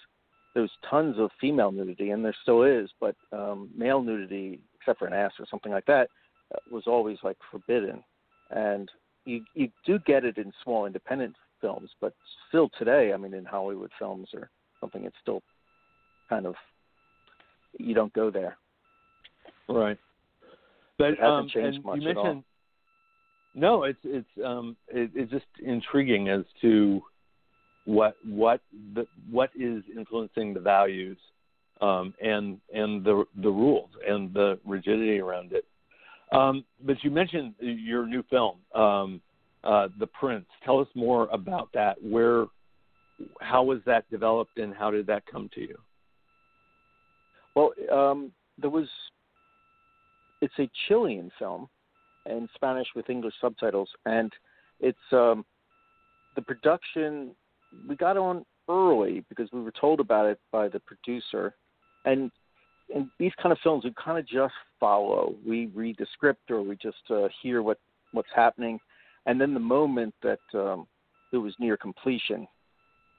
[0.55, 4.99] There was tons of female nudity, and there still is, but um, male nudity, except
[4.99, 6.09] for an ass or something like that,
[6.55, 8.03] uh, was always like forbidden.
[8.51, 8.91] And
[9.25, 12.15] you you do get it in small independent films, but
[12.49, 15.43] still today, I mean, in Hollywood films or something, it's still
[16.29, 16.55] kind of
[17.79, 18.57] you don't go there.
[19.69, 19.99] Right.
[20.99, 22.45] But It hasn't um, changed much you at all.
[23.55, 27.03] no, it's it's um it, it's just intriguing as to
[27.85, 28.61] what what
[28.95, 31.19] the what is influencing the values
[31.81, 35.65] um and and the the rules and the rigidity around it.
[36.33, 39.21] Um but you mentioned your new film, um
[39.65, 40.47] uh The Prince.
[40.65, 41.97] Tell us more about that.
[42.03, 42.47] Where
[43.41, 45.79] how was that developed and how did that come to you?
[47.55, 48.89] Well, um, there was.
[50.41, 51.69] It's a Chilean film,
[52.27, 54.33] in Spanish with English subtitles, and
[54.81, 55.45] it's um,
[56.35, 57.35] the production.
[57.89, 61.55] We got on early because we were told about it by the producer,
[62.05, 62.31] and
[62.95, 65.35] in these kind of films, we kind of just follow.
[65.47, 67.79] We read the script or we just uh, hear what
[68.13, 68.79] what's happening,
[69.27, 70.87] and then the moment that um,
[71.33, 72.47] it was near completion,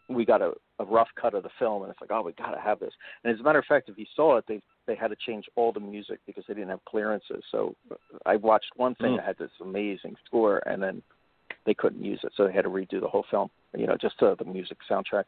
[0.08, 2.52] we got a, a rough cut of the film, and it's like, oh, we got
[2.52, 2.94] to have this.
[3.24, 5.46] And as a matter of fact, if you saw it, they they had to change
[5.56, 7.44] all the music because they didn't have clearances.
[7.52, 9.18] So uh, I watched one thing Mm.
[9.18, 11.02] that had this amazing score, and then
[11.66, 13.50] they couldn't use it, so they had to redo the whole film.
[13.76, 15.24] You know, just uh, the music soundtrack.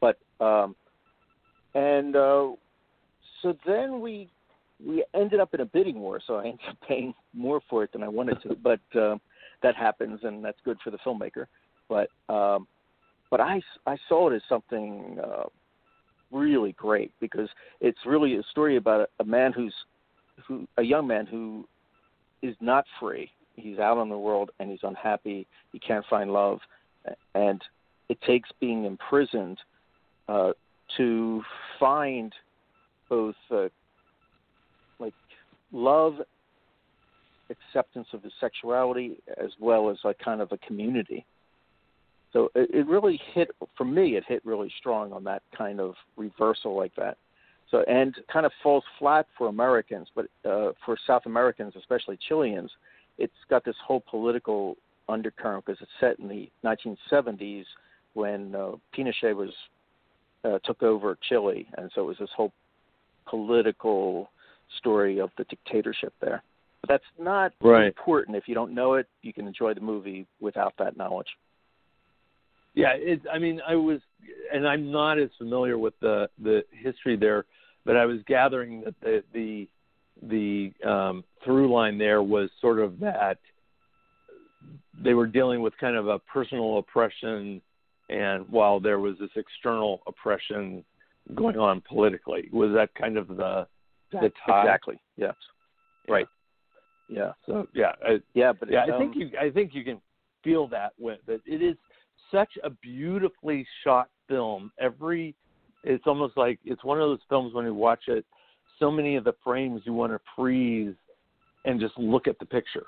[0.00, 0.74] But um,
[1.74, 2.48] and uh,
[3.42, 4.28] so then we
[4.84, 7.92] we ended up in a bidding war, so I ended up paying more for it
[7.92, 8.54] than I wanted to.
[8.54, 9.20] But um,
[9.62, 11.46] that happens, and that's good for the filmmaker.
[11.88, 12.66] But um,
[13.30, 15.44] but I I saw it as something uh,
[16.30, 17.48] really great because
[17.80, 19.74] it's really a story about a, a man who's
[20.46, 21.66] who a young man who
[22.42, 23.30] is not free.
[23.54, 25.46] He's out on the world and he's unhappy.
[25.72, 26.58] He can't find love,
[27.34, 27.62] and
[28.08, 29.58] it takes being imprisoned
[30.28, 30.52] uh,
[30.96, 31.42] to
[31.80, 32.32] find
[33.08, 33.68] both uh,
[34.98, 35.14] like
[35.72, 36.14] love,
[37.50, 41.24] acceptance of his sexuality, as well as like kind of a community.
[42.32, 44.16] So it, it really hit for me.
[44.16, 47.16] It hit really strong on that kind of reversal like that.
[47.70, 52.70] So and kind of falls flat for Americans, but uh, for South Americans, especially Chileans,
[53.18, 54.76] it's got this whole political
[55.08, 57.64] undercurrent because it's set in the 1970s
[58.14, 59.50] when uh, Pinochet was
[60.44, 62.52] uh, took over Chile, and so it was this whole
[63.28, 64.30] political
[64.78, 66.42] story of the dictatorship there.
[66.80, 67.86] But that's not Right.
[67.86, 68.36] important.
[68.36, 71.28] If you don't know it, you can enjoy the movie without that knowledge.
[72.74, 74.00] Yeah, it, I mean, I was,
[74.52, 77.46] and I'm not as familiar with the the history there,
[77.86, 79.68] but I was gathering that the the
[80.22, 83.38] the um, through line there was sort of that
[85.02, 87.62] they were dealing with kind of a personal oppression,
[88.10, 90.84] and while there was this external oppression
[91.34, 93.66] going on politically, was that kind of the
[94.12, 94.62] the tie?
[94.62, 95.00] Exactly.
[95.16, 95.34] Yes.
[96.06, 96.14] Yeah.
[96.14, 96.26] Right.
[97.08, 97.32] Yeah.
[97.46, 100.00] So yeah, I, Yeah, but yeah, um, I think you I think you can
[100.42, 101.76] feel that with that it is
[102.32, 104.70] such a beautifully shot film.
[104.78, 105.34] Every
[105.84, 108.24] it's almost like it's one of those films when you watch it,
[108.78, 110.94] so many of the frames you want to freeze
[111.64, 112.86] and just look at the picture.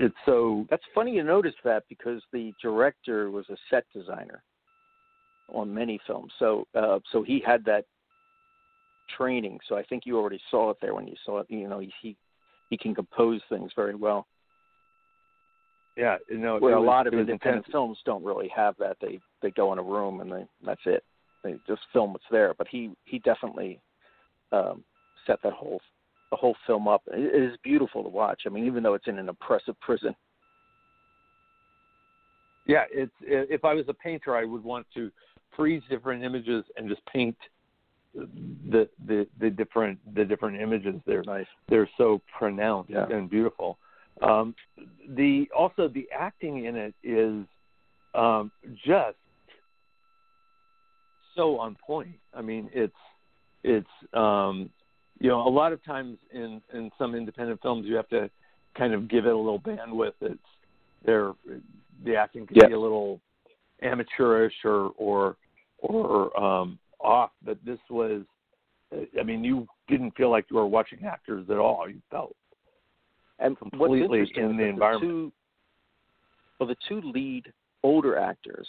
[0.00, 4.42] It's so That's funny you notice that because the director was a set designer
[5.52, 6.32] on many films.
[6.38, 7.84] So uh, so he had that
[9.16, 9.58] training.
[9.68, 11.46] So I think you already saw it there when you saw it.
[11.50, 12.16] You know, he he
[12.70, 14.26] he can compose things very well.
[15.96, 17.72] yeah, you know, Where it a was- lot of was independent intense.
[17.72, 18.96] films don't really have that.
[19.00, 21.04] They they go in a room and they that's it.
[21.44, 22.54] They just film what's there.
[22.56, 23.80] But he he definitely
[24.52, 24.84] um,
[25.26, 25.80] set that whole
[26.30, 27.02] the whole film up.
[27.08, 28.42] It it is beautiful to watch.
[28.46, 30.14] I mean, even though it's in an oppressive prison.
[32.64, 35.10] Yeah, it's if I was a painter, I would want to
[35.56, 37.36] freeze different images and just paint
[38.14, 40.96] the the the different the different images.
[41.06, 41.46] They're Nice.
[41.68, 43.06] they're so pronounced Yeah.
[43.08, 43.78] and beautiful.
[44.20, 44.54] Um,
[45.08, 47.44] the also the acting in it is
[48.14, 48.52] um,
[48.84, 49.16] just
[51.34, 52.16] so on point.
[52.34, 52.92] I mean, it's
[53.64, 54.70] it's um,
[55.18, 58.30] you know a lot of times in in some independent films you have to
[58.76, 60.12] kind of give it a little bandwidth.
[60.20, 60.38] It's
[61.04, 61.32] they're
[62.04, 62.66] the acting can Yeah.
[62.66, 63.20] be a little
[63.82, 65.36] amateurish or or
[65.82, 68.22] or um, off, but this was.
[69.18, 71.88] I mean, you didn't feel like you were watching actors at all.
[71.88, 72.36] You felt
[73.42, 75.10] and completely in the environment.
[75.10, 75.32] two,
[76.58, 78.68] well, the two lead older actors,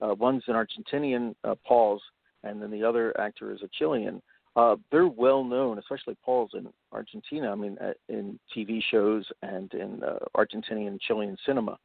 [0.00, 2.02] uh, one's an Argentinian, uh, Pauls,
[2.42, 4.20] and then the other actor is a Chilean.
[4.56, 7.50] Uh, they're well known, especially Pauls in Argentina.
[7.50, 11.78] I mean, uh, in TV shows and in uh, Argentinian Chilean cinema.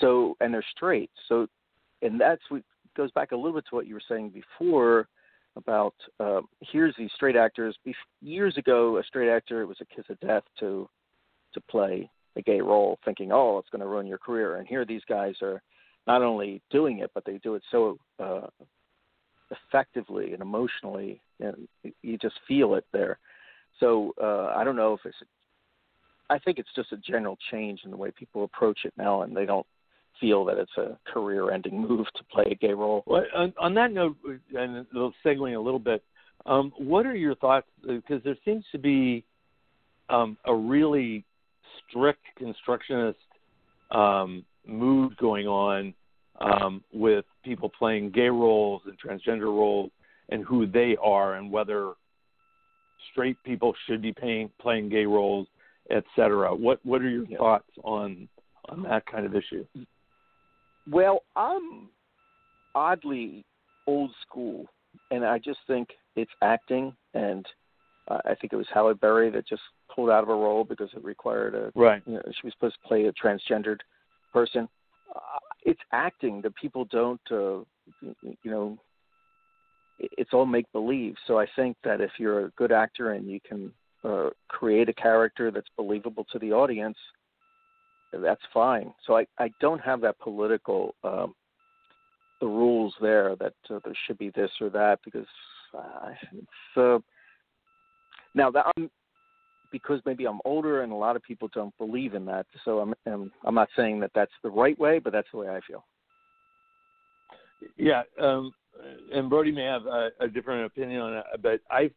[0.00, 1.10] So, and they're straight.
[1.28, 1.48] So,
[2.02, 2.62] and that's what
[2.96, 5.08] goes back a little bit to what you were saying before
[5.56, 7.76] about uh, here's these straight actors.
[7.86, 10.88] Bef- years ago, a straight actor it was a kiss of death to
[11.54, 14.56] to play a gay role, thinking, oh, it's going to ruin your career.
[14.56, 15.62] And here these guys are
[16.06, 18.46] not only doing it, but they do it so uh,
[19.50, 21.66] effectively and emotionally, and
[22.02, 23.18] you just feel it there.
[23.80, 25.16] So uh, I don't know if it's.
[26.28, 29.36] I think it's just a general change in the way people approach it now, and
[29.36, 29.66] they don't
[30.20, 33.02] feel that it's a career-ending move to play a gay role.
[33.06, 34.16] Well, on, on that note,
[34.56, 36.02] and a little segueing a little bit,
[36.46, 37.66] um, what are your thoughts?
[37.86, 39.24] Because there seems to be
[40.08, 41.24] um, a really
[41.88, 43.18] strict constructionist
[43.90, 45.94] um, mood going on
[46.40, 49.90] um, with people playing gay roles and transgender roles
[50.28, 51.92] and who they are and whether
[53.12, 55.46] straight people should be paying, playing gay roles,
[55.90, 56.54] et cetera.
[56.54, 57.38] What What are your Yeah.
[57.38, 58.28] thoughts on
[58.68, 59.64] on that kind of issue?
[60.90, 61.88] Well, I'm
[62.74, 63.44] oddly
[63.86, 64.66] old school,
[65.10, 67.46] and I just think it's acting, and
[68.08, 69.62] uh, I think it was Halle Berry that just
[69.94, 71.72] pulled out of a role because it required a.
[71.74, 72.02] Right.
[72.06, 73.80] You know, she was supposed to play a transgendered
[74.32, 74.68] person.
[75.14, 77.60] Uh, it's acting that people don't, uh,
[78.00, 78.78] you know.
[79.98, 81.14] It's all make believe.
[81.26, 83.72] So I think that if you're a good actor and you can
[84.04, 86.98] uh, create a character that's believable to the audience,
[88.20, 88.92] that's fine.
[89.06, 91.34] So I, I don't have that political um,
[92.40, 95.26] the rules there that uh, there should be this or that because
[95.76, 96.98] uh, it's uh,
[98.34, 98.90] now that I'm
[99.72, 102.46] because maybe I'm older and a lot of people don't believe in that.
[102.64, 105.48] So I'm I'm, I'm not saying that that's the right way, but that's the way
[105.48, 105.84] I feel.
[107.76, 108.52] Yeah, um,
[109.12, 111.90] and Brody may have a, a different opinion on it, but I,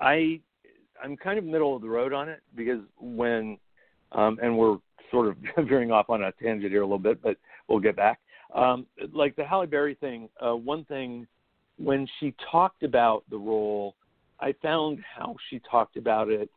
[0.00, 0.40] I,
[1.02, 3.58] I'm kind of middle of the road on it because when,
[4.14, 4.78] um, and we're
[5.10, 5.36] sort of
[5.68, 7.36] veering off on a tangent here a little bit, but
[7.68, 8.20] we'll get back.
[8.54, 11.26] Um, like the Halle Berry thing, uh, one thing
[11.76, 13.96] when she talked about the role,
[14.40, 16.48] I found how she talked about it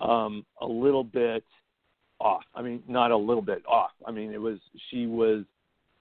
[0.00, 1.44] um, a little bit
[2.20, 2.44] off.
[2.54, 3.90] I mean, not a little bit off.
[4.06, 4.58] I mean, it was
[4.90, 5.44] she was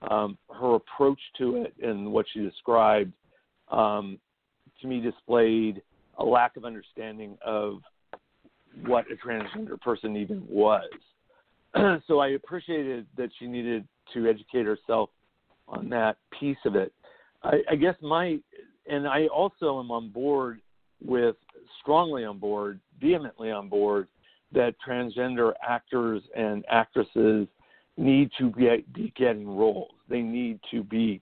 [0.09, 3.13] um, her approach to it and what she described
[3.69, 4.19] um,
[4.81, 5.81] to me displayed
[6.17, 7.81] a lack of understanding of
[8.85, 10.89] what a transgender person even was.
[12.07, 15.09] so I appreciated that she needed to educate herself
[15.67, 16.93] on that piece of it.
[17.43, 18.39] I, I guess my,
[18.89, 20.61] and I also am on board
[21.03, 21.35] with,
[21.81, 24.07] strongly on board, vehemently on board,
[24.53, 27.47] that transgender actors and actresses
[27.97, 29.91] need to be, be getting roles.
[30.09, 31.21] They need to be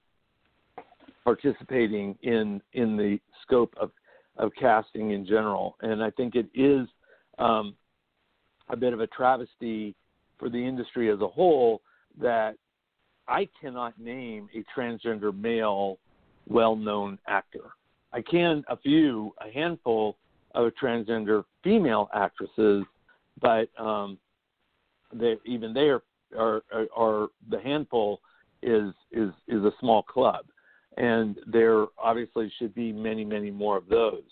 [1.23, 3.91] participating in in the scope of
[4.37, 5.75] of casting in general.
[5.81, 6.87] And I think it is
[7.39, 7.75] um,
[8.69, 9.95] a bit of a travesty
[10.37, 11.81] for the industry as a whole
[12.21, 12.55] that
[13.27, 15.97] I cannot name a transgender male
[16.47, 17.71] well-known actor.
[18.11, 20.17] I can a few, a handful
[20.55, 22.83] of transgender female actresses,
[23.39, 24.17] but um,
[25.13, 26.01] they, even they are,
[26.37, 26.63] are,
[26.95, 28.19] are the handful
[28.61, 30.45] is is is a small club,
[30.97, 34.23] and there obviously should be many many more of those.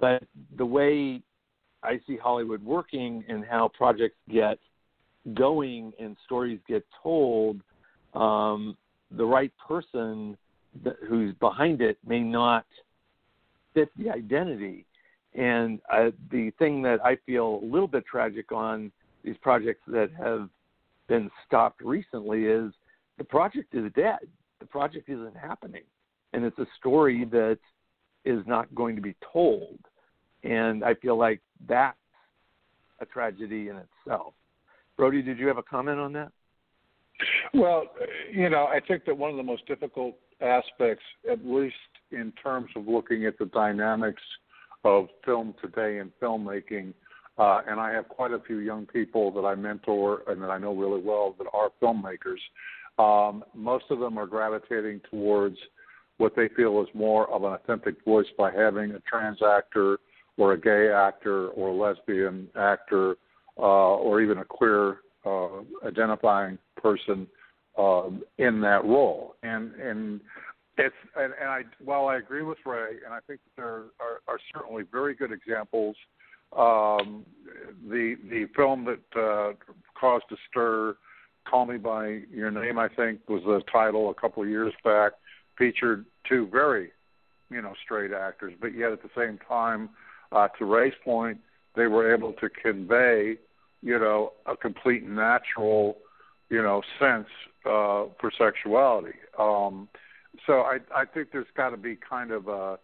[0.00, 0.24] But
[0.58, 1.22] the way
[1.82, 4.58] I see Hollywood working and how projects get
[5.34, 7.60] going and stories get told,
[8.14, 8.76] um,
[9.10, 10.36] the right person
[10.84, 12.64] that, who's behind it may not
[13.74, 14.86] fit the identity.
[15.34, 18.92] And uh, the thing that I feel a little bit tragic on
[19.24, 20.48] these projects that have
[21.08, 22.72] been stopped recently is
[23.18, 24.18] the project is dead.
[24.60, 25.82] The project isn't happening.
[26.32, 27.58] And it's a story that
[28.24, 29.78] is not going to be told.
[30.44, 31.96] And I feel like that's
[33.00, 34.34] a tragedy in itself.
[34.96, 36.32] Brody, did you have a comment on that?
[37.54, 37.84] Well,
[38.32, 41.74] you know, I think that one of the most difficult aspects, at least
[42.10, 44.22] in terms of looking at the dynamics
[44.84, 46.92] of film today and filmmaking,
[47.38, 50.58] uh, and I have quite a few young people that I mentor and that I
[50.58, 52.40] know really well that are filmmakers.
[52.98, 55.56] Um, most of them are gravitating towards
[56.18, 59.98] what they feel is more of an authentic voice by having a trans actor
[60.38, 63.16] or a gay actor or a lesbian actor
[63.58, 67.26] uh, or even a queer uh, identifying person
[67.78, 69.36] um, in that role.
[69.42, 70.20] And and
[70.78, 74.38] it's and, and I while I agree with Ray, and I think there are, are
[74.54, 75.96] certainly very good examples.
[76.56, 77.24] Um,
[77.88, 79.52] the the film that uh,
[79.98, 80.96] caused a stir,
[81.48, 85.12] "Call Me by Your Name," I think was the title a couple of years back,
[85.56, 86.90] featured two very,
[87.50, 89.90] you know, straight actors, but yet at the same time,
[90.32, 91.38] uh, to Ray's point,
[91.74, 93.36] they were able to convey,
[93.82, 95.98] you know, a complete natural,
[96.50, 97.28] you know, sense
[97.64, 99.16] uh, for sexuality.
[99.38, 99.88] Um,
[100.46, 102.78] so I, I think there's got to be kind of a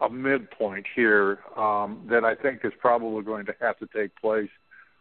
[0.00, 4.48] a midpoint here um, that I think is probably going to have to take place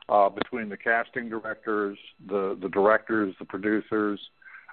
[0.09, 4.19] uh, between the casting directors, the the directors, the producers,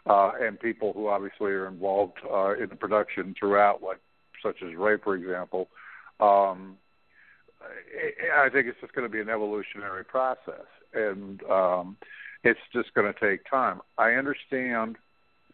[0.07, 4.01] uh, and people who obviously are involved uh, in the production throughout, like
[4.43, 5.69] such as Ray, for example.
[6.21, 6.77] Um,
[8.37, 11.97] I think it's just going to be an evolutionary process, and um,
[12.45, 13.81] it's just going to take time.
[13.99, 14.97] I understand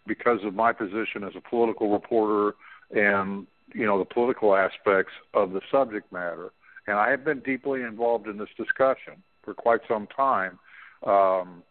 [0.07, 2.55] because of my position as a political reporter
[2.91, 6.51] and you know the political aspects of the subject matter,
[6.87, 10.59] and I have been deeply involved in this discussion for quite some time.
[11.05, 11.63] Um,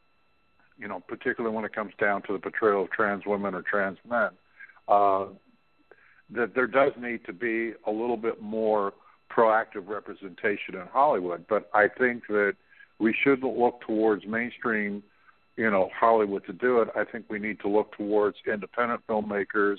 [0.79, 3.99] you know, particularly when it comes down to the portrayal of trans women or trans
[4.09, 4.29] men,
[4.87, 5.25] uh,
[6.33, 8.93] that there does need to be a little bit more
[9.29, 11.45] proactive representation in Hollywood.
[11.47, 12.53] But I think that
[12.99, 15.03] we shouldn't look towards mainstream,
[15.57, 16.89] you know, Hollywood to do it.
[16.95, 19.77] I think we need to look towards independent filmmakers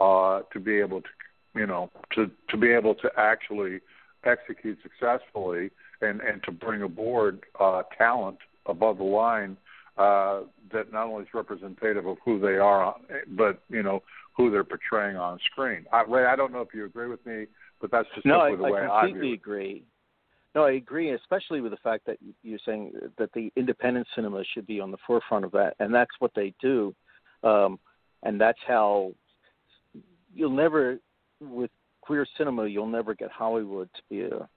[0.00, 1.08] uh, to be able to,
[1.54, 3.80] you know, to to be able to actually
[4.24, 5.70] execute successfully
[6.00, 9.56] and and to bring aboard uh, talent above the line
[9.98, 10.42] uh,
[10.72, 12.94] that not only is representative of who they are,
[13.28, 14.02] but you know
[14.36, 15.86] who they're portraying on screen.
[15.92, 17.46] I, Ray, I don't know if you agree with me,
[17.80, 19.84] but that's just no, I, the way I completely I agree.
[20.54, 24.66] No, I agree, especially with the fact that you're saying that the independent cinema should
[24.66, 26.94] be on the forefront of that, and that's what they do,
[27.42, 27.78] um,
[28.22, 29.12] and that's how
[30.34, 30.98] you'll never
[31.40, 31.70] with
[32.00, 34.48] queer cinema you'll never get Hollywood to be a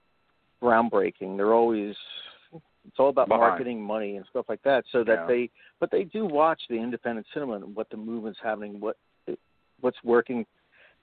[0.62, 1.36] groundbreaking.
[1.36, 1.94] They're always
[2.90, 3.40] it's all about Behind.
[3.48, 5.26] marketing money and stuff like that so that Yeah.
[5.26, 8.96] they but they do watch the independent cinema and what the movement's happening what
[9.80, 10.44] what's working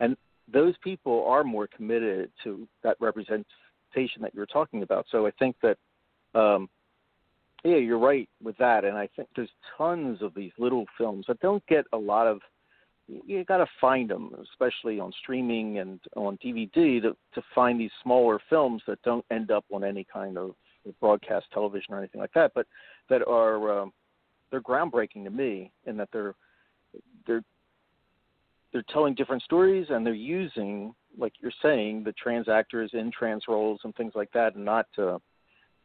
[0.02, 0.18] and
[0.52, 5.56] those people are more committed to that representation that you're talking about so i think
[5.62, 5.78] that
[6.36, 6.70] um
[7.64, 11.40] yeah you're right with that and i think there's tons of these little films that
[11.40, 12.42] don't get a lot of
[13.08, 17.92] you got to find them, especially on streaming and on DVD, to to find these
[18.04, 20.56] smaller films that don't end up on any kind of
[20.94, 22.68] broadcast television or anything like that, but
[23.10, 23.94] that are um,
[24.52, 26.36] they're groundbreaking to me in that they're
[27.26, 27.44] they're
[28.74, 33.44] they're telling different stories and they're using, like you're saying, the trans actors in trans
[33.48, 35.18] roles and things like that, and not uh,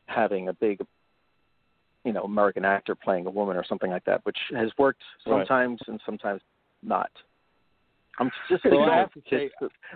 [0.07, 0.81] having a big
[2.05, 5.47] you know American actor playing a woman or something like that, which has worked Right.
[5.47, 6.41] sometimes and sometimes
[6.83, 7.11] not.
[8.19, 9.51] I'm just Well, thinking I have to say-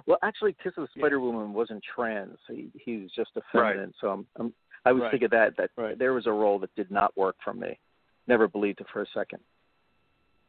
[0.07, 1.03] well, actually, Kiss of the Yeah.
[1.03, 2.39] Spider Woman wasn't trans.
[2.49, 3.73] He he was just a Right.
[3.75, 3.93] feminine.
[4.01, 4.55] So I'm, I'm
[4.87, 5.11] I was Right.
[5.11, 5.99] thinking that that Right.
[5.99, 7.79] there was a role that did not work for me.
[8.27, 9.41] Never believed it for a second.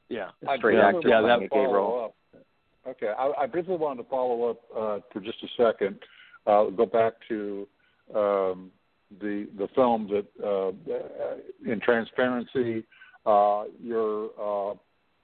[0.09, 0.31] Yeah.
[0.47, 2.05] A straight yeah, actor yeah, playing that, a gay role.
[2.05, 2.41] Up.
[2.87, 5.99] Okay, I, I briefly wanted to follow up uh, for just a second.
[6.45, 7.67] Uh, go back to
[8.15, 8.71] um,
[9.19, 12.85] the the film that uh, in transparency,
[13.25, 14.75] uh, your uh,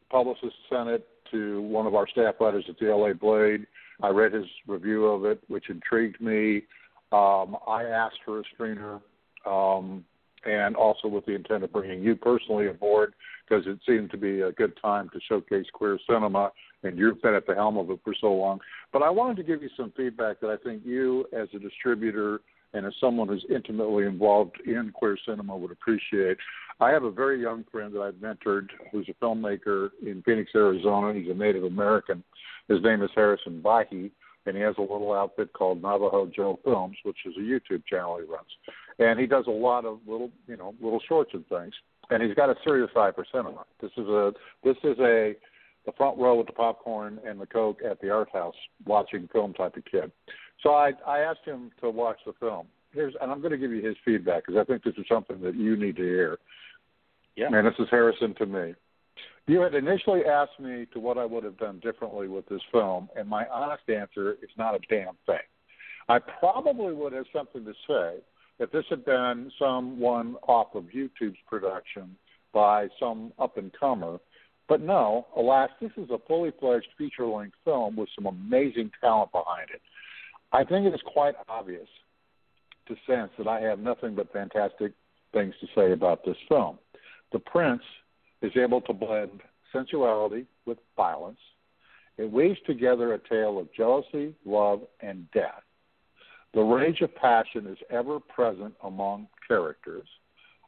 [0.09, 3.65] publicist sent it to one of our staff writers at the LA Blade.
[4.01, 6.63] I read his review of it, which intrigued me.
[7.13, 8.99] Um, I asked for a screener,
[9.45, 10.03] um,
[10.45, 13.13] and also with the intent of bringing you personally aboard
[13.47, 16.51] because it seemed to be a good time to showcase queer cinema,
[16.81, 18.59] and you've been at the helm of it for so long.
[18.91, 22.41] But I wanted to give you some feedback that I think you, as a distributor
[22.73, 26.37] and as someone who's intimately involved in queer cinema, would appreciate.
[26.79, 31.13] I have a very young friend that I've mentored who's a filmmaker in Phoenix, Arizona.
[31.13, 32.23] He's a Native American.
[32.67, 34.11] His name is Harrison Bahi,
[34.45, 38.17] and he has a little outfit called Navajo Joe Films, which is a YouTube channel
[38.17, 38.49] he runs.
[38.99, 41.73] And he does a lot of little, you know, little shorts and things.
[42.09, 43.65] And he's got a serious eye for cinema.
[43.81, 44.33] This is a
[44.63, 45.33] this is a
[45.85, 49.53] the front row with the popcorn and the coke at the art house watching film
[49.53, 50.11] type of kid.
[50.61, 52.67] So I I asked him to watch the film.
[52.93, 55.41] Here's and I'm going to give you his feedback because I think this is something
[55.41, 56.37] that you need to hear.
[57.35, 57.47] Yeah.
[57.51, 58.75] And this is Harrison to me.
[59.45, 63.09] You had initially asked me to what I would have done differently with this film,
[63.15, 65.43] and my honest answer is not a damn thing.
[66.07, 68.19] I probably would have something to say
[68.59, 72.15] if this had been someone off of YouTube's production
[72.53, 74.19] by some up and comer.
[74.69, 79.31] But no, alas, this is a fully fledged feature length film with some amazing talent
[79.31, 79.81] behind it.
[80.53, 81.87] I think it is quite obvious
[82.87, 84.93] to sense that I have nothing but fantastic
[85.33, 86.77] things to say about this film.
[87.31, 87.81] The Prince
[88.43, 89.41] is able to blend
[89.71, 91.39] sensuality with violence.
[92.17, 95.63] It weaves together a tale of jealousy, love, and death.
[96.53, 100.07] The rage of passion is ever present among characters.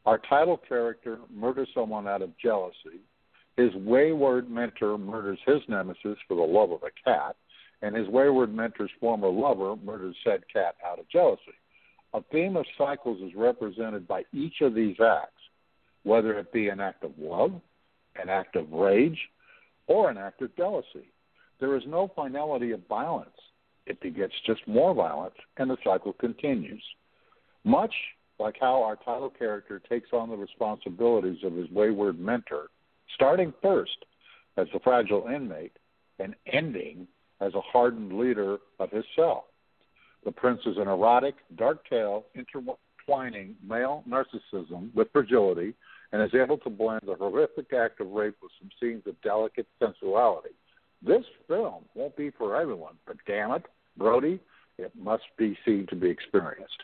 [0.07, 3.01] Our title character murders someone out of jealousy.
[3.57, 7.36] His wayward mentor murders his nemesis for the love of a cat,
[7.82, 11.41] and his wayward mentor's former lover murders said cat out of jealousy.
[12.13, 15.35] A theme of cycles is represented by each of these acts
[16.06, 17.51] whether it be an act of love,
[18.22, 19.20] an act of rage,
[19.88, 21.12] or an act of jealousy.
[21.60, 23.30] There is no finality of violence.
[23.86, 26.84] It begets just more violence, and the cycle continues.
[27.64, 27.93] Much
[28.39, 32.68] like how our title character takes on the responsibilities of his wayward mentor,
[33.16, 34.06] starting first
[34.58, 35.78] as a fragile inmate
[36.20, 37.08] and ending
[37.41, 39.47] as a hardened leader of his cell.
[40.24, 45.74] The prince is an erotic, dark tale intertwining male narcissism with fragility
[46.12, 49.68] and is able to blend the horrific act of rape with some scenes of delicate
[49.80, 50.56] sensuality.
[51.01, 53.64] This film won't be for everyone, but damn it,
[53.97, 54.39] Brody,
[54.78, 56.84] it must be seen to be experienced.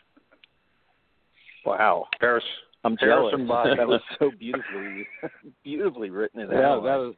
[1.64, 2.06] Wow.
[2.20, 2.44] Harris,
[2.84, 3.34] I'm jealous.
[3.36, 5.06] that was so beautifully,
[5.64, 7.14] beautifully written and yeah, that was.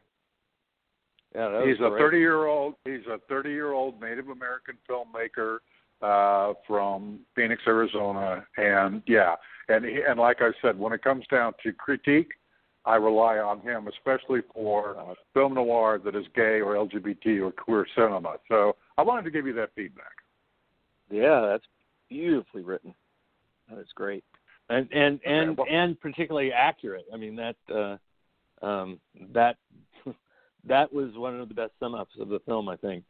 [1.35, 2.75] Yeah, that he's was a 30 year old.
[2.85, 5.59] He's a 30 year old Native American filmmaker
[6.01, 9.35] uh, from Phoenix, Arizona, and yeah,
[9.69, 12.33] and he, and like I said, when it comes down to critique,
[12.87, 17.87] I rely on him, especially for film noir that is gay or LGBT or queer
[17.95, 18.37] cinema.
[18.49, 20.13] So I wanted to give you that feedback.
[21.11, 21.65] Yeah, that's
[22.11, 22.95] beautifully written.
[23.71, 24.25] That is great,
[24.69, 27.07] and and and and particularly accurate.
[27.13, 29.01] I mean that uh, um,
[29.33, 29.57] that
[30.67, 33.05] that was one of the best sum ups of the film, I think,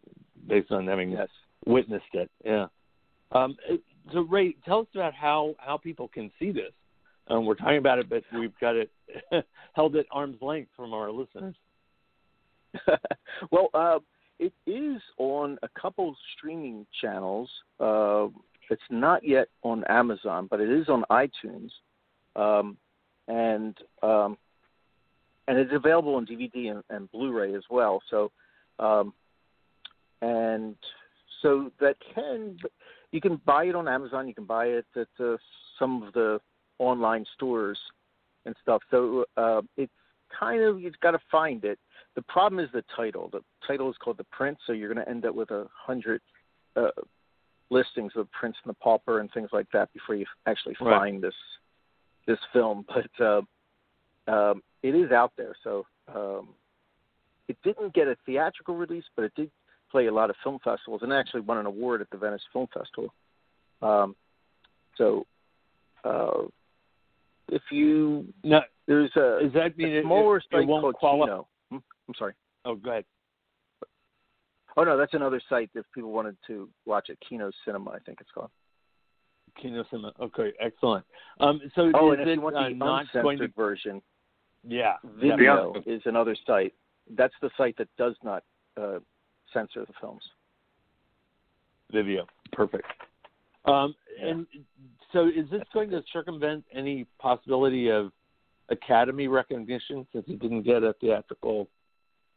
[0.46, 1.28] based on having yes.
[1.66, 2.30] witnessed it.
[2.44, 2.66] Yeah.
[3.32, 3.56] Um,
[4.12, 6.72] so Ray, tell us about how how people can see this.
[7.28, 8.90] Um, we're talking about it, but we've got it
[9.72, 11.54] held at arm's length from our listeners.
[13.50, 13.98] well, uh,
[14.38, 17.48] it is on a couple streaming channels.
[17.80, 18.26] Uh,
[18.70, 21.70] it's not yet on Amazon, but it is on iTunes,
[22.36, 22.76] um,
[23.28, 24.36] and um,
[25.48, 28.02] and it's available on DVD and, and Blu-ray as well.
[28.10, 28.32] So,
[28.78, 29.12] um,
[30.22, 30.74] and
[31.42, 32.58] so that can
[33.14, 34.26] you can buy it on Amazon.
[34.26, 35.36] You can buy it at uh,
[35.78, 36.40] some of the
[36.80, 37.78] online stores
[38.44, 38.82] and stuff.
[38.90, 39.92] So uh, it's
[40.36, 41.78] kind of you've got to find it.
[42.16, 43.30] The problem is the title.
[43.32, 46.22] The title is called The Prince, so you're going to end up with a hundred
[46.74, 46.88] uh,
[47.70, 50.98] listings of Prince and the Pauper and things like that before you actually right.
[50.98, 51.34] find this
[52.26, 52.84] this film.
[52.94, 53.42] But uh,
[54.26, 55.54] um, it is out there.
[55.62, 56.48] So um,
[57.46, 59.52] it didn't get a theatrical release, but it did
[59.94, 62.66] play a lot of film festivals and actually won an award at the Venice Film
[62.74, 63.14] Festival.
[63.80, 64.16] Um,
[64.98, 65.24] so,
[66.02, 66.48] uh,
[67.48, 70.94] if you now, there's a does that mean a smaller it, site it won't called
[70.96, 71.26] qualify?
[71.26, 71.46] Kino.
[71.70, 71.76] Hmm?
[72.08, 72.32] I'm sorry.
[72.64, 73.04] Oh, go ahead.
[74.76, 77.18] Oh no, that's another site if people wanted to watch it.
[77.28, 78.50] Kino Cinema, I think it's called.
[79.60, 80.12] Kino Cinema.
[80.20, 81.04] Okay, excellent.
[81.38, 83.56] Um, so oh, is and if it you want uh, the not uncensored to...
[83.56, 84.02] version,
[84.66, 86.74] yeah, Vimeo is another site.
[87.16, 88.42] That's the site that does not
[88.80, 88.98] uh,
[89.54, 90.22] censor the films.
[91.92, 92.86] Vimeo, perfect.
[93.64, 94.28] Um, yeah.
[94.28, 94.46] And
[95.12, 98.12] so is this going to circumvent any possibility of
[98.68, 101.68] Academy recognition since it didn't get a theatrical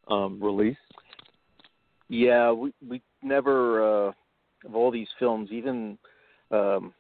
[0.08, 0.78] um, release?
[2.08, 4.12] Yeah, we we never uh,
[4.66, 5.98] of all these films, even
[6.52, 6.94] um,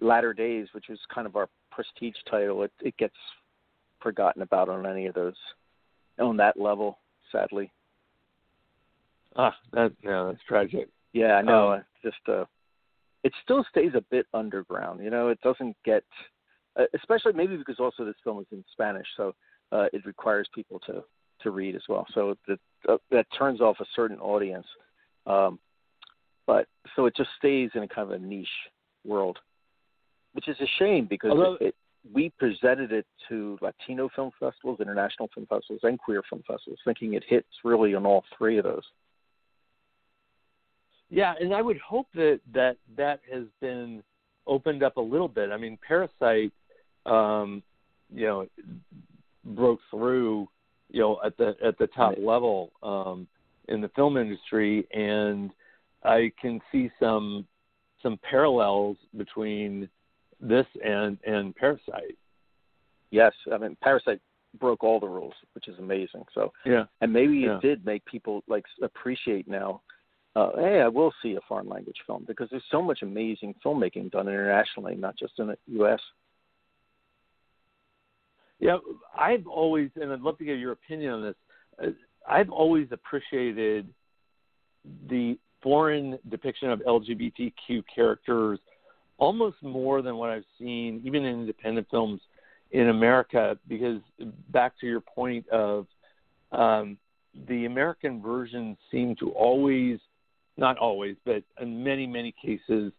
[0.00, 3.14] Latter Days, which was kind of our prestige title, it, it gets
[4.00, 5.34] forgotten about on any of those
[6.18, 6.98] on that level,
[7.30, 7.70] sadly.
[9.36, 10.88] Ah, that yeah, that's tragic.
[11.12, 11.72] Yeah, I know.
[11.72, 12.44] Um, just uh,
[13.22, 15.02] it still stays a bit underground.
[15.02, 16.04] You know, it doesn't get,
[16.78, 19.34] uh, especially maybe because also this film is in Spanish, so
[19.72, 21.04] uh, it requires people to
[21.42, 22.06] to read as well.
[22.12, 22.58] So that
[22.88, 24.66] uh, that turns off a certain audience.
[25.26, 25.58] Um,
[26.46, 26.66] but
[26.96, 28.48] so it just stays in a kind of a niche
[29.04, 29.38] world,
[30.32, 31.74] which is a shame because Although, it, it,
[32.12, 37.14] we presented it to Latino film festivals, international film festivals, and queer film festivals, thinking
[37.14, 38.82] it hits really on all three of those.
[41.10, 44.02] Yeah, and I would hope that that that has been
[44.46, 45.50] opened up a little bit.
[45.50, 46.52] I mean, Parasite,
[47.04, 47.62] um,
[48.12, 48.46] you know,
[49.44, 50.48] broke through,
[50.88, 52.22] you know, at the at the top right.
[52.22, 53.26] level um,
[53.68, 55.50] in the film industry, and
[56.04, 57.46] I can see some
[58.02, 59.88] some parallels between
[60.40, 62.16] this and and Parasite.
[63.10, 64.20] Yes, I mean Parasite
[64.58, 66.24] broke all the rules, which is amazing.
[66.34, 67.56] So yeah, and maybe yeah.
[67.56, 69.82] it did make people like appreciate now.
[70.36, 74.12] Uh, hey, I will see a foreign language film because there's so much amazing filmmaking
[74.12, 76.00] done internationally, not just in the U.S.
[78.60, 78.76] Yeah,
[79.18, 81.34] I've always, and I'd love to get your opinion on this.
[81.82, 81.86] Uh,
[82.28, 83.88] I've always appreciated
[85.08, 88.58] the foreign depiction of LGBTQ characters
[89.18, 92.20] almost more than what I've seen, even in independent films
[92.72, 94.00] in America, because
[94.48, 95.86] back to your point of
[96.52, 96.96] um,
[97.48, 99.98] the American versions seem to always,
[100.56, 102.92] not always, but in many, many cases,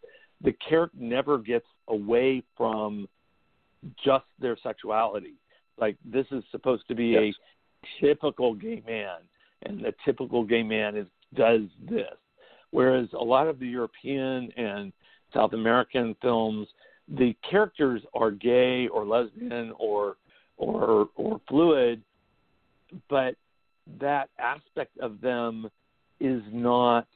[0.44, 3.08] the character never gets away from
[4.04, 5.34] just their sexuality.
[5.78, 7.34] Like this is supposed to be yes.
[7.84, 9.18] a typical gay man,
[9.64, 12.18] and the typical gay man is does this
[12.72, 14.92] Whereas a lot of the European and
[15.34, 16.68] South American films,
[17.08, 20.16] the characters are gay or lesbian or
[20.58, 22.02] or or fluid,
[23.10, 23.36] but
[24.00, 25.70] that aspect of them
[26.20, 27.08] is not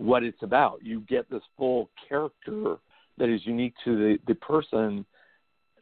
[0.00, 0.78] what it's about.
[0.82, 2.76] You get this full character
[3.18, 5.04] that is unique to the, the person,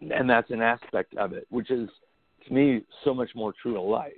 [0.01, 1.89] and that's an aspect of it, which is
[2.47, 4.13] to me so much more true to life.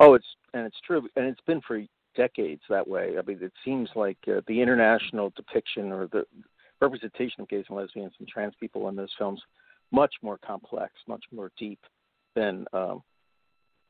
[0.00, 1.82] Oh, it's and it's true, and it's been for
[2.16, 3.14] decades that way.
[3.18, 6.24] I mean, it seems like uh, the international depiction or the
[6.80, 9.40] representation of gays and lesbians and trans people in those films
[9.92, 11.80] much more complex, much more deep
[12.34, 13.02] than um,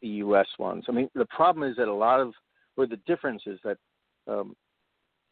[0.02, 0.46] the U.S.
[0.58, 0.84] ones.
[0.88, 2.32] I mean, the problem is that a lot of,
[2.74, 3.78] where the difference is that
[4.26, 4.54] um,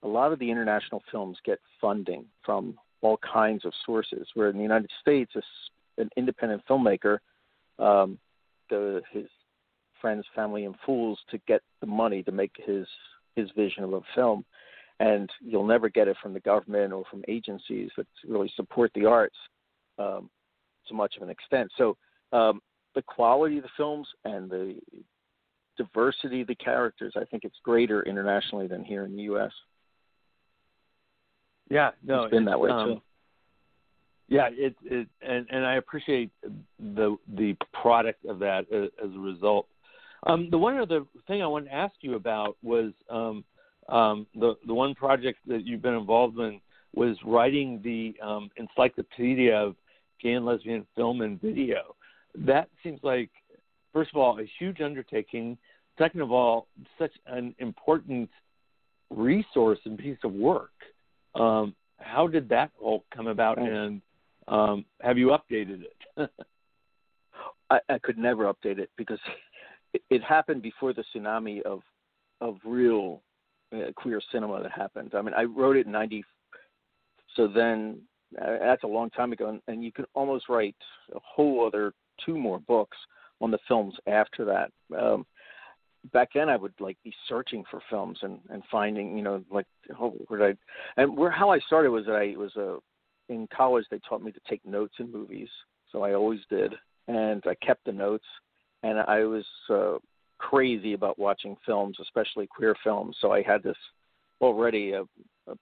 [0.02, 4.26] a lot of the international films get funding from all kinds of sources.
[4.34, 7.18] Where in the United States, a, an independent filmmaker,
[7.78, 8.18] um,
[8.70, 9.26] the, his
[10.00, 12.86] friends, family, and fools to get the money to make his
[13.34, 14.44] his vision of a film,
[14.98, 19.04] and you'll never get it from the government or from agencies that really support the
[19.04, 19.36] arts
[19.98, 20.28] um,
[20.88, 21.70] to much of an extent.
[21.78, 21.96] So
[22.32, 22.60] um,
[22.94, 24.76] the quality of the films and the
[25.78, 29.52] diversity of the characters, I think it's greater internationally than here in the U.S.
[31.70, 33.02] Yeah, no, it's been that way um, too.
[34.28, 36.30] Yeah, it, it and and I appreciate
[36.78, 39.66] the the product of that as, as a result.
[40.26, 43.44] Um, the one other thing I wanted to ask you about was um,
[43.88, 46.60] um, the the one project that you've been involved in
[46.94, 49.76] was writing the um, encyclopedia of
[50.22, 51.94] gay and lesbian film and video.
[52.34, 53.30] That seems like,
[53.92, 55.56] first of all, a huge undertaking.
[55.98, 56.68] Second of all,
[56.98, 58.30] such an important
[59.10, 60.70] resource and piece of work.
[61.34, 64.00] Um, how did that all come about, and
[64.46, 66.30] um, have you updated it?
[67.70, 69.18] I, I could never update it because
[69.92, 71.80] it, it happened before the tsunami of
[72.40, 73.20] of real
[73.74, 75.12] uh, queer cinema that happened.
[75.14, 76.24] I mean, I wrote it in '90,
[77.34, 78.00] so then
[78.40, 80.76] uh, that's a long time ago, and, and you can almost write
[81.14, 81.92] a whole other
[82.24, 82.96] two more books
[83.40, 84.70] on the films after that.
[84.98, 85.26] Um,
[86.12, 89.66] back then, I would like be searching for films and and finding, you know, like
[90.00, 90.54] oh, did I?
[91.00, 92.78] And where how I started was that I was a uh,
[93.28, 93.84] in college.
[93.90, 95.48] They taught me to take notes in movies,
[95.92, 96.74] so I always did,
[97.08, 98.24] and I kept the notes
[98.82, 99.96] and I was uh,
[100.38, 103.16] crazy about watching films, especially queer films.
[103.20, 103.76] So I had this
[104.40, 105.02] already a,
[105.46, 105.54] a,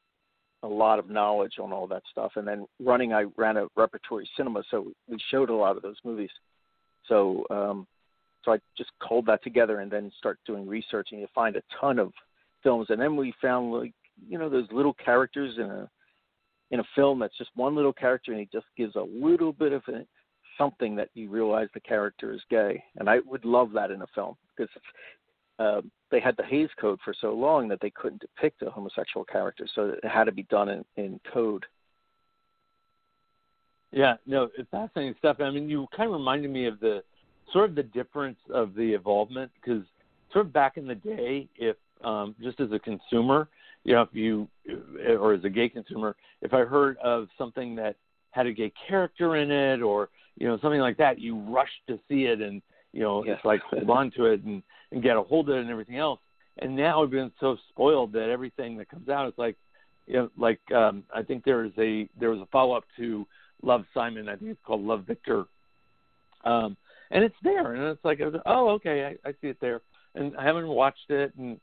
[0.62, 2.32] a lot of knowledge on all that stuff.
[2.36, 5.96] And then running, I ran a repertory cinema, so we showed a lot of those
[6.04, 6.30] movies.
[7.08, 7.86] So um,
[8.44, 11.62] so I just called that together and then start doing research, and you find a
[11.80, 12.12] ton of
[12.62, 12.86] films.
[12.90, 13.92] And then we found like
[14.28, 15.90] you know those little characters in a
[16.70, 19.72] in a film that's just one little character and he just gives a little bit
[19.72, 20.04] of a,
[20.58, 22.82] something that you realize the character is gay.
[22.96, 24.72] And I would love that in a film because
[25.58, 29.24] uh, they had the Hays Code for so long that they couldn't depict a homosexual
[29.24, 31.64] character, so it had to be done in, in code.
[33.92, 35.38] Yeah, no, it's fascinating stuff.
[35.40, 37.02] I mean, you kind of reminded me of the
[37.52, 39.84] sort of the difference of the involvement because
[40.32, 43.48] sort of back in the day, if um, just as a consumer,
[43.84, 44.48] you know, if you
[45.18, 47.96] or as a gay consumer, if I heard of something that
[48.32, 51.98] had a gay character in it or you know something like that, you rush to
[52.08, 52.60] see it and
[52.92, 54.62] you know it's like hold on to it and
[54.92, 56.20] and get a hold of it and everything else.
[56.58, 59.56] And now we've been so spoiled that everything that comes out is like,
[60.06, 63.26] you know, like um, I think there is a there was a follow up to
[63.62, 64.28] Love Simon.
[64.28, 65.44] I think it's called Love Victor.
[66.44, 66.76] Um,
[67.10, 69.80] and it's there, and it's like, oh, okay, I, I see it there,
[70.14, 71.60] and I haven't watched it, and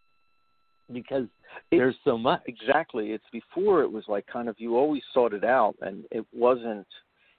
[0.91, 1.25] because
[1.71, 2.41] it, there's so much.
[2.45, 3.11] Exactly.
[3.11, 6.87] It's before it was like kind of you always sought it out, and it wasn't.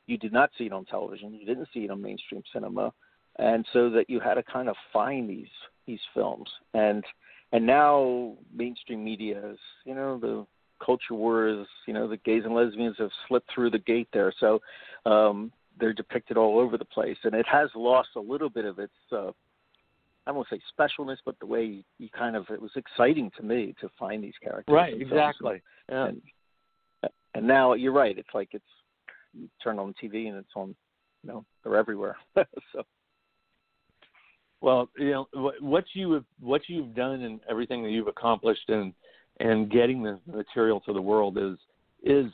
[0.07, 1.35] You did not see it on television.
[1.35, 2.93] You didn't see it on mainstream cinema,
[3.39, 5.47] and so that you had to kind of find these
[5.87, 6.49] these films.
[6.75, 7.05] And
[7.53, 10.47] and now mainstream media is, you know, the
[10.85, 11.67] culture wars.
[11.87, 14.33] You know, the gays and lesbians have slipped through the gate there.
[14.41, 14.61] So
[15.07, 18.79] um, they're depicted all over the place, and it has lost a little bit of
[18.79, 18.93] its.
[19.11, 19.33] Uh,
[20.27, 23.43] I won't say specialness, but the way you, you kind of it was exciting to
[23.43, 24.73] me to find these characters.
[24.73, 25.61] Right, exactly.
[25.89, 26.07] Yeah.
[26.07, 26.23] And,
[27.35, 28.17] and now you're right.
[28.17, 28.65] It's like it's
[29.35, 30.75] you turn on TV and it's on.
[31.23, 32.17] You know, they're everywhere.
[32.37, 32.85] so.
[34.61, 38.95] Well, you know what you have, what you've done, and everything that you've accomplished, and
[39.41, 41.59] and getting the material to the world is
[42.03, 42.31] is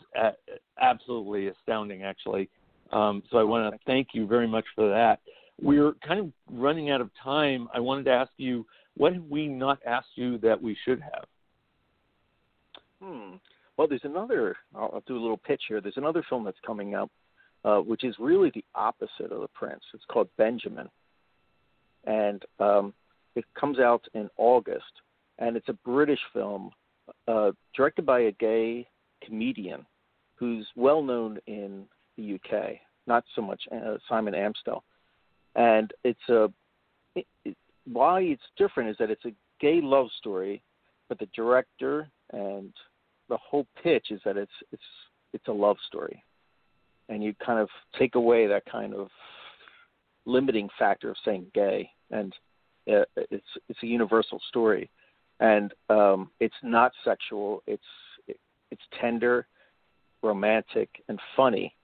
[0.81, 2.49] absolutely astounding, actually.
[2.93, 5.21] Um, so I want to thank you very much for that.
[5.63, 7.69] We're kind of running out of time.
[7.73, 11.25] I wanted to ask you, what have we not asked you that we should have?
[13.01, 13.37] Hmm.
[13.77, 14.57] Well, there's another.
[14.75, 15.81] I'll, I'll do a little pitch here.
[15.81, 17.11] There's another film that's coming up,
[17.65, 19.83] uh, which is really the opposite of The Prince.
[19.95, 20.89] It's called Benjamin,
[22.05, 22.93] and um,
[23.37, 24.85] it comes out in August.
[25.39, 26.71] And it's a British film
[27.31, 28.87] uh, directed by a gay
[29.25, 29.87] comedian
[30.35, 31.85] who's well known in
[32.17, 32.77] the UK,
[33.07, 34.81] not so much uh, Simon Amstell.
[35.55, 36.49] And it's a
[37.15, 37.57] it, it,
[37.93, 40.63] why it's different is that it's a gay love story,
[41.09, 42.73] but the director and
[43.29, 44.83] the whole pitch is that it's it's
[45.33, 46.23] it's a love story,
[47.09, 47.69] and you kind of
[47.99, 49.09] take away that kind of
[50.27, 52.33] limiting factor of saying gay, and
[52.91, 54.91] uh, it's it's a universal story,
[55.41, 57.63] and um, it's not sexual.
[57.67, 57.83] It's
[58.29, 58.39] it,
[58.71, 59.47] it's tender,
[60.23, 61.75] romantic, and funny,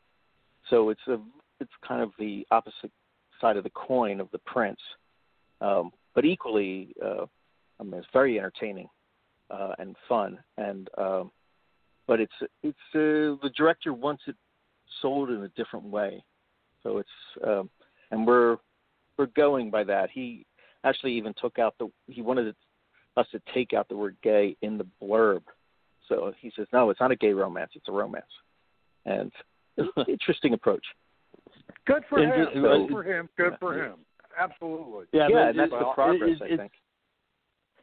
[0.71, 1.19] so it's a
[1.61, 2.93] it's kind of the opposite
[3.41, 4.81] side of the coin of the Prince,
[5.61, 7.27] um, but equally, uh,
[7.81, 8.89] I mean, it's very entertaining
[9.51, 10.39] uh, and fun.
[10.59, 11.31] And um,
[12.07, 12.33] but it's
[12.63, 14.37] it's uh, the director wants it
[15.03, 16.23] sold in a different way,
[16.83, 17.09] so it's
[17.47, 17.71] um,
[18.11, 18.59] and we're
[19.19, 20.11] we're going by that.
[20.11, 20.47] He
[20.85, 22.55] actually even took out the he wanted
[23.17, 25.43] us to take out the word gay in the blurb.
[26.09, 28.25] So he says, no, it's not a gay romance; it's a romance.
[29.05, 29.33] And
[30.09, 30.85] interesting approach.
[31.87, 32.49] Good for him.
[32.55, 33.29] Good for him.
[33.37, 33.95] Good for him.
[34.39, 35.07] Absolutely.
[35.13, 36.39] Yeah, yeah and that's the progress.
[36.41, 36.73] It, it, I think.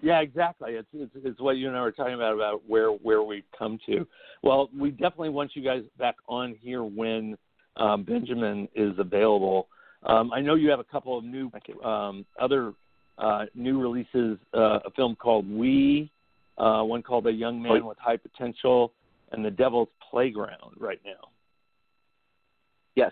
[0.02, 0.74] Yeah, exactly.
[0.74, 3.80] It's, it's it's what you and I were talking about about where where we've come
[3.88, 4.06] to.
[4.44, 7.38] Well, we definitely want you guys back on here when
[7.78, 9.70] um, Benjamin is available.
[10.06, 11.50] Um, I know you have a couple of new
[11.84, 12.74] um, other
[13.18, 14.38] uh, new releases.
[14.54, 16.12] Uh, a film called We,
[16.58, 18.94] uh, one called A Young Man with High Potential,
[19.32, 21.30] and The Devil's Playground right now.
[22.96, 23.12] Yes.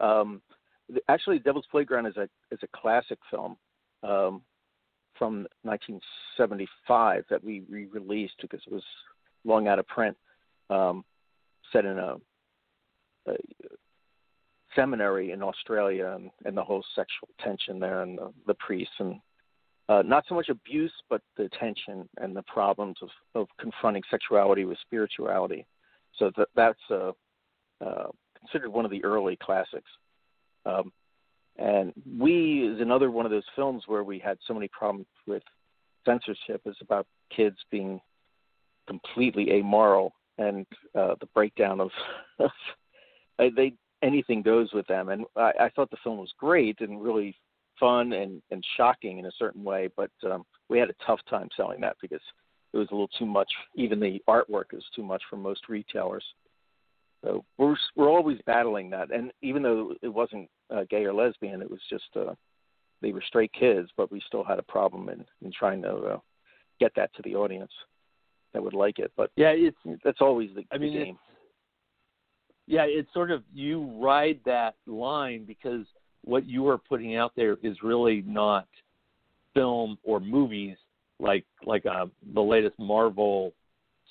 [0.00, 0.42] Um,
[1.08, 3.56] actually, Devil's Playground is a is a classic film
[4.02, 4.42] um,
[5.16, 8.82] from 1975 that we re-released because it was
[9.44, 10.16] long out of print.
[10.70, 11.04] Um,
[11.72, 12.16] set in a,
[13.28, 13.34] a,
[14.74, 19.20] seminary in Australia and, and, the whole sexual tension there and the, the priests and
[19.92, 24.64] uh, not so much abuse, but the tension and the problems of, of confronting sexuality
[24.64, 25.66] with spirituality.
[26.18, 27.12] So that, that's a,
[27.84, 28.06] uh,
[28.38, 29.90] considered one of the early classics.
[30.64, 30.92] Um,
[31.58, 35.42] and We is another one of those films where we had so many problems with
[36.06, 36.62] censorship.
[36.64, 38.00] Is about kids being
[38.88, 40.64] completely amoral and
[40.94, 41.90] uh, the breakdown of,
[42.38, 42.50] of
[43.38, 45.10] they anything goes with them.
[45.10, 47.36] And I, I thought the film was great and really
[47.82, 51.48] fun and, and shocking in a certain way, but um, we had a tough time
[51.56, 52.20] selling that because
[52.72, 53.50] it was a little too much.
[53.74, 56.24] Even the artwork is too much for most retailers.
[57.24, 61.62] So we're we're always battling that, and even though it wasn't uh, gay or lesbian,
[61.62, 62.34] it was just uh,
[63.00, 66.18] they were straight kids, but we still had a problem in in trying to uh,
[66.80, 67.70] get that to the audience
[68.52, 69.12] that would like it.
[69.16, 71.18] But yeah, it's that's always the, I mean, the game.
[72.66, 75.86] yeah, it's sort of you ride that line because
[76.24, 78.66] what you are putting out there is really not
[79.54, 80.76] film or movies
[81.18, 83.52] like like uh, the latest Marvel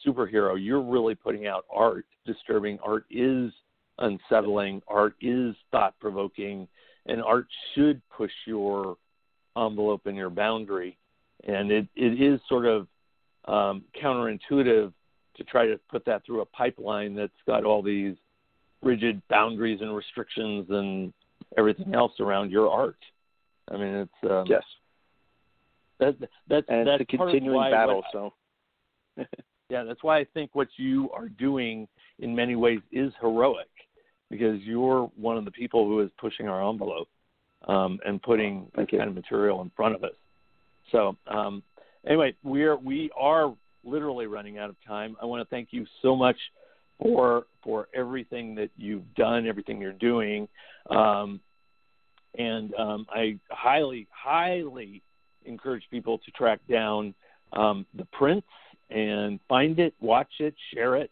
[0.05, 0.55] superhero.
[0.59, 2.05] You're really putting out art.
[2.25, 3.51] Disturbing art is
[3.97, 4.81] unsettling.
[4.87, 6.67] Art is thought provoking,
[7.05, 8.97] and art should push your
[9.57, 10.97] envelope and your boundary.
[11.47, 12.87] And it, it is sort of
[13.45, 14.93] um, counterintuitive
[15.37, 18.15] to try to put that through a pipeline that's got all these
[18.83, 21.13] rigid boundaries and restrictions and
[21.57, 22.97] everything else around your art.
[23.69, 24.63] I mean, it's um, yes.
[25.99, 26.15] That,
[26.47, 28.03] that's and that's it's a continuing battle.
[28.11, 28.33] so.
[29.69, 31.87] yeah, that's why I think what you are doing
[32.19, 33.69] in many ways is heroic,
[34.29, 37.07] because you're one of the people who is pushing our envelope
[37.67, 38.97] um, and putting Thank this you.
[38.99, 40.15] kind of material in front of us.
[40.91, 41.63] So um,
[42.07, 45.15] anyway, we're we are literally running out of time.
[45.21, 46.37] I want to thank you so much
[47.01, 50.47] for for everything that you've done, everything you're doing,
[50.89, 51.39] um,
[52.37, 55.01] and um, I highly highly
[55.45, 57.13] encourage people to track down
[57.53, 58.45] um, the Prince
[58.89, 61.11] and find it, watch it, share it,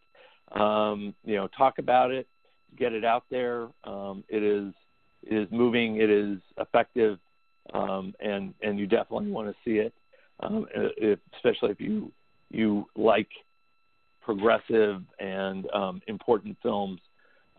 [0.52, 2.28] um, you know, talk about it,
[2.78, 3.68] get it out there.
[3.84, 4.74] Um, it is
[5.24, 7.20] it is moving, it is effective,
[7.74, 9.94] um, and and you definitely want to see it,
[10.40, 12.12] um, if, especially if you
[12.52, 13.30] you like
[14.22, 16.99] progressive and um, important films.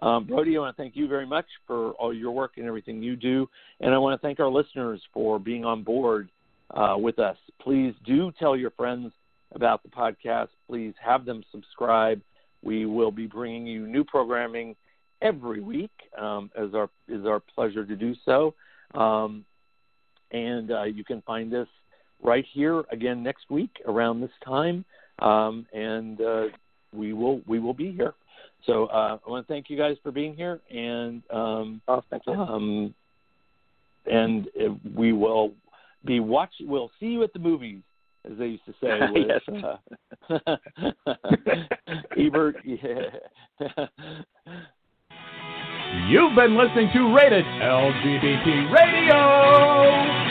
[0.02, 3.02] Um, Brody, I want to thank you very much for all your work and everything
[3.02, 3.48] you do,
[3.80, 6.30] and I want to thank our listeners for being on board
[6.70, 7.36] uh, with us.
[7.60, 9.12] Please do tell your friends
[9.52, 10.48] about the podcast.
[10.68, 12.20] Please have them subscribe.
[12.62, 14.76] We will be bringing you new programming
[15.22, 18.54] every week, um, as our is our pleasure to do so.
[18.94, 19.44] Um,
[20.30, 21.68] and uh, you can find us
[22.22, 24.84] right here again next week around this time,
[25.20, 26.44] um, and uh,
[26.92, 28.14] we will we will be here.
[28.66, 32.22] So uh, I want to thank you guys for being here, and um, Oh, thank
[32.26, 32.32] you.
[32.34, 32.94] um,
[34.10, 35.52] and uh, we will
[36.04, 36.52] be watch.
[36.60, 37.80] We'll see you at the movies,
[38.30, 38.98] as they used to say.
[39.12, 40.56] With, uh,
[42.18, 42.56] Ebert.
[42.64, 43.86] Yeah.
[46.08, 50.29] You've been listening to Rated LGBT Radio.